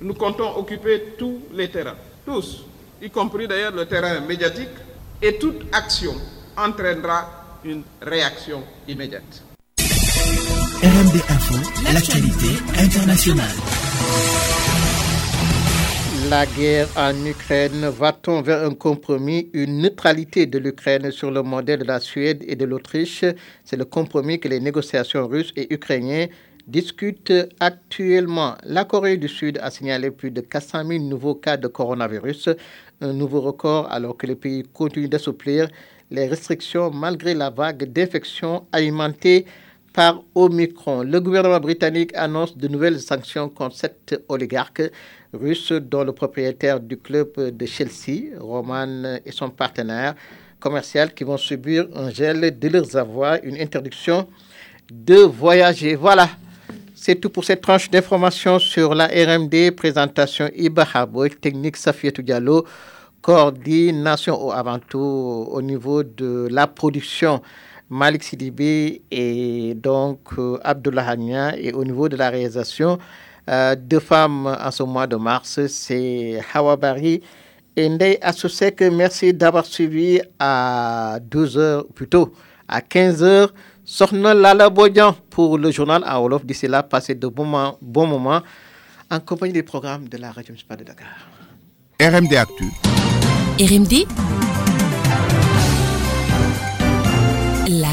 nous 0.01 0.13
comptons 0.13 0.55
occuper 0.55 1.15
tous 1.17 1.41
les 1.53 1.69
terrains. 1.69 1.95
Tous. 2.25 2.63
Y 3.01 3.09
compris 3.09 3.45
d'ailleurs 3.47 3.73
le 3.73 3.85
terrain 3.85 4.21
médiatique. 4.21 4.69
Et 5.21 5.37
toute 5.37 5.63
action 5.73 6.13
entraînera 6.57 7.27
une 7.65 7.83
réaction 8.01 8.63
immédiate. 8.87 9.43
La 16.29 16.45
guerre 16.45 16.87
en 16.97 17.25
Ukraine 17.25 17.87
va-t-on 17.87 18.41
vers 18.41 18.67
un 18.67 18.73
compromis, 18.73 19.49
une 19.53 19.77
neutralité 19.77 20.45
de 20.45 20.57
l'Ukraine 20.59 21.11
sur 21.11 21.31
le 21.31 21.41
modèle 21.41 21.79
de 21.79 21.85
la 21.85 22.01
Suède 22.01 22.43
et 22.45 22.57
de 22.57 22.65
l'Autriche? 22.65 23.23
C'est 23.63 23.77
le 23.77 23.85
compromis 23.85 24.41
que 24.41 24.49
les 24.49 24.59
négociations 24.59 25.25
russes 25.25 25.53
et 25.55 25.73
ukrainiennes 25.73 26.27
discutent 26.67 27.33
actuellement. 27.61 28.55
La 28.63 28.83
Corée 28.83 29.15
du 29.15 29.29
Sud 29.29 29.57
a 29.61 29.71
signalé 29.71 30.11
plus 30.11 30.31
de 30.31 30.41
400 30.41 30.85
000 30.85 31.03
nouveaux 31.03 31.35
cas 31.35 31.55
de 31.55 31.67
coronavirus, 31.67 32.49
un 32.99 33.13
nouveau 33.13 33.39
record 33.39 33.87
alors 33.89 34.17
que 34.17 34.27
le 34.27 34.35
pays 34.35 34.63
continue 34.73 35.07
d'assouplir 35.07 35.69
les 36.11 36.27
restrictions 36.27 36.91
malgré 36.91 37.33
la 37.33 37.51
vague 37.51 37.85
d'infections 37.85 38.65
alimentées 38.73 39.45
par 39.95 40.21
Omicron. 40.35 41.03
Le 41.03 41.21
gouvernement 41.21 41.61
britannique 41.61 42.11
annonce 42.15 42.57
de 42.57 42.67
nouvelles 42.67 42.99
sanctions 42.99 43.47
contre 43.47 43.77
sept 43.77 44.21
oligarques 44.27 44.91
russes, 45.33 45.71
dont 45.71 46.03
le 46.03 46.11
propriétaire 46.11 46.81
du 46.81 46.97
club 46.97 47.29
de 47.37 47.65
Chelsea, 47.65 48.37
Roman, 48.37 49.19
et 49.25 49.31
son 49.31 49.49
partenaire 49.49 50.15
commercial, 50.59 51.13
qui 51.13 51.23
vont 51.23 51.37
subir 51.37 51.87
un 51.95 52.09
gel 52.09 52.59
de 52.59 52.67
leurs 52.67 52.97
avoirs, 52.97 53.37
une 53.43 53.55
interdiction 53.55 54.27
de 54.91 55.15
voyager. 55.15 55.95
Voilà. 55.95 56.27
C'est 56.93 57.15
tout 57.15 57.29
pour 57.29 57.45
cette 57.45 57.61
tranche 57.61 57.89
d'informations 57.89 58.59
sur 58.59 58.93
la 58.95 59.07
RMD. 59.07 59.71
Présentation 59.77 60.49
Iba 60.55 60.85
technique 61.39 61.77
Safietou 61.77 62.21
Diallo, 62.21 62.65
coordination 63.21 64.51
avant 64.51 64.79
tout 64.79 65.47
au 65.49 65.61
niveau 65.61 66.03
de 66.03 66.49
la 66.51 66.67
production. 66.67 67.41
Malik 67.89 68.23
Sidibé 68.23 69.01
et 69.11 69.73
donc 69.75 70.19
euh, 70.37 70.57
Abdullah 70.63 71.07
Hania. 71.07 71.57
Et 71.57 71.71
au 71.73 71.83
niveau 71.83 72.09
de 72.09 72.15
la 72.15 72.29
réalisation, 72.29 72.97
euh, 73.49 73.75
deux 73.75 73.99
femmes 73.99 74.47
en 74.47 74.71
ce 74.71 74.83
mois 74.83 75.07
de 75.07 75.15
mars, 75.15 75.59
c'est 75.67 76.39
Hawa 76.53 76.75
Bari 76.77 77.21
et 77.75 77.89
Ndei 77.89 78.17
Asosek. 78.21 78.81
Merci 78.81 79.33
d'avoir 79.33 79.65
suivi 79.65 80.19
à 80.39 81.19
12h, 81.29 81.91
plutôt 81.93 82.33
à 82.67 82.79
15h. 82.79 83.49
Sorna 83.87 84.33
Lala 84.33 84.69
Bodjan 84.71 85.15
pour 85.29 85.59
le 85.59 85.69
journal 85.69 86.01
à 86.07 86.19
Wolof. 86.19 86.43
D'ici 86.43 86.67
là, 86.67 86.81
passez 86.81 87.13
de 87.13 87.27
bons 87.27 87.45
moments, 87.45 87.77
bons 87.81 88.07
moments 88.07 88.41
en 89.11 89.19
compagnie 89.19 89.53
des 89.53 89.61
programmes 89.63 90.07
de 90.09 90.17
la 90.17 90.31
radio 90.31 90.51
municipale 90.51 90.77
de 90.79 90.83
Dakar. 90.85 91.07
RMD 92.01 92.33
Actu. 92.33 92.65
RMD 93.59 94.54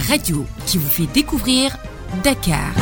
radio 0.09 0.45
qui 0.67 0.79
vous 0.79 0.89
fait 0.89 1.07
découvrir 1.07 1.77
Dakar. 2.23 2.73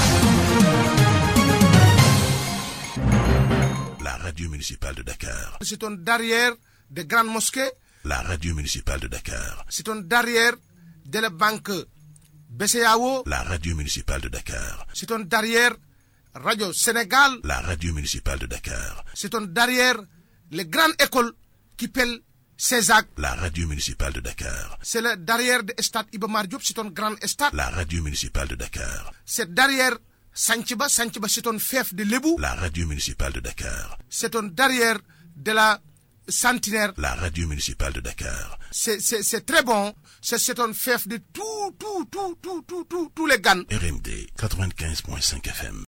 La 4.03 4.17
radio 4.17 4.49
municipale 4.51 4.95
de 4.95 5.03
Dakar. 5.03 5.59
C'est 5.61 5.83
un 5.85 5.93
derrière 5.93 6.53
des 6.91 7.05
grandes 7.05 7.29
mosquées. 7.29 7.71
La 8.05 8.23
radio 8.23 8.55
municipale 8.55 9.01
de 9.01 9.09
Dakar. 9.09 9.65
C'est 9.69 9.89
un 9.89 9.97
derrière 10.01 10.55
de 11.07 11.19
la 11.19 11.31
banque 11.31 11.71
BCAO. 12.51 13.25
La 13.27 13.43
radio 13.43 13.77
municipale 13.77 14.21
de 14.23 14.29
Dakar. 14.29 14.87
C'est 14.95 15.11
un 15.13 15.21
derrière 15.21 15.73
Radio 16.35 16.73
Sénégal. 16.73 17.39
La 17.45 17.61
radio 17.61 17.93
municipale 17.93 18.39
de 18.39 18.47
Dakar. 18.47 19.05
C'est 19.15 19.35
un 19.35 19.43
derrière 19.43 19.97
les 20.53 20.67
grandes 20.67 20.95
écoles 21.03 21.33
qui 21.77 21.89
pèlent 21.89 22.21
Césac. 22.63 23.07
La 23.17 23.33
radio 23.37 23.67
municipale 23.67 24.13
de 24.13 24.21
Dakar. 24.21 24.79
C'est 24.83 25.01
le 25.01 25.17
derrière 25.17 25.65
de 25.65 25.73
Stade 25.79 26.09
Ibamar 26.13 26.47
Diop, 26.47 26.61
c'est 26.63 26.79
un 26.79 26.91
grand 26.91 27.15
stade. 27.27 27.55
La 27.55 27.71
radio 27.71 28.03
municipale 28.03 28.49
de 28.49 28.55
Dakar. 28.55 29.15
C'est 29.25 29.55
derrière 29.55 29.97
Sanchiba, 30.35 30.87
Sanchiba 30.91 31.27
c'est 31.27 31.47
un 31.47 31.59
fief 31.59 31.95
de 31.95 32.05
Lebou. 32.05 32.37
La 32.39 32.53
radio 32.55 32.87
municipale 32.87 33.33
de 33.33 33.41
Dakar. 33.41 33.99
C'est 34.11 34.37
un 34.37 34.43
derrière 34.43 34.99
de 35.37 35.53
la 35.53 35.81
Centenaire. 36.29 36.93
La 36.99 37.15
radio 37.15 37.49
municipale 37.49 37.95
de 37.95 38.01
Dakar. 38.01 38.59
C'est 38.71 39.47
très 39.47 39.63
bon. 39.63 39.95
C'est 40.21 40.61
un 40.61 40.75
fief 40.75 41.09
de 41.09 41.17
tout, 41.33 41.75
tout, 41.79 42.05
tout, 42.11 42.37
tout, 42.43 42.63
tout, 42.69 42.85
tout, 42.85 43.11
tous 43.15 43.27
les 43.27 43.41
GAN. 43.41 43.63
RMD 43.73 44.09
95.5 44.39 45.49
FM. 45.49 45.79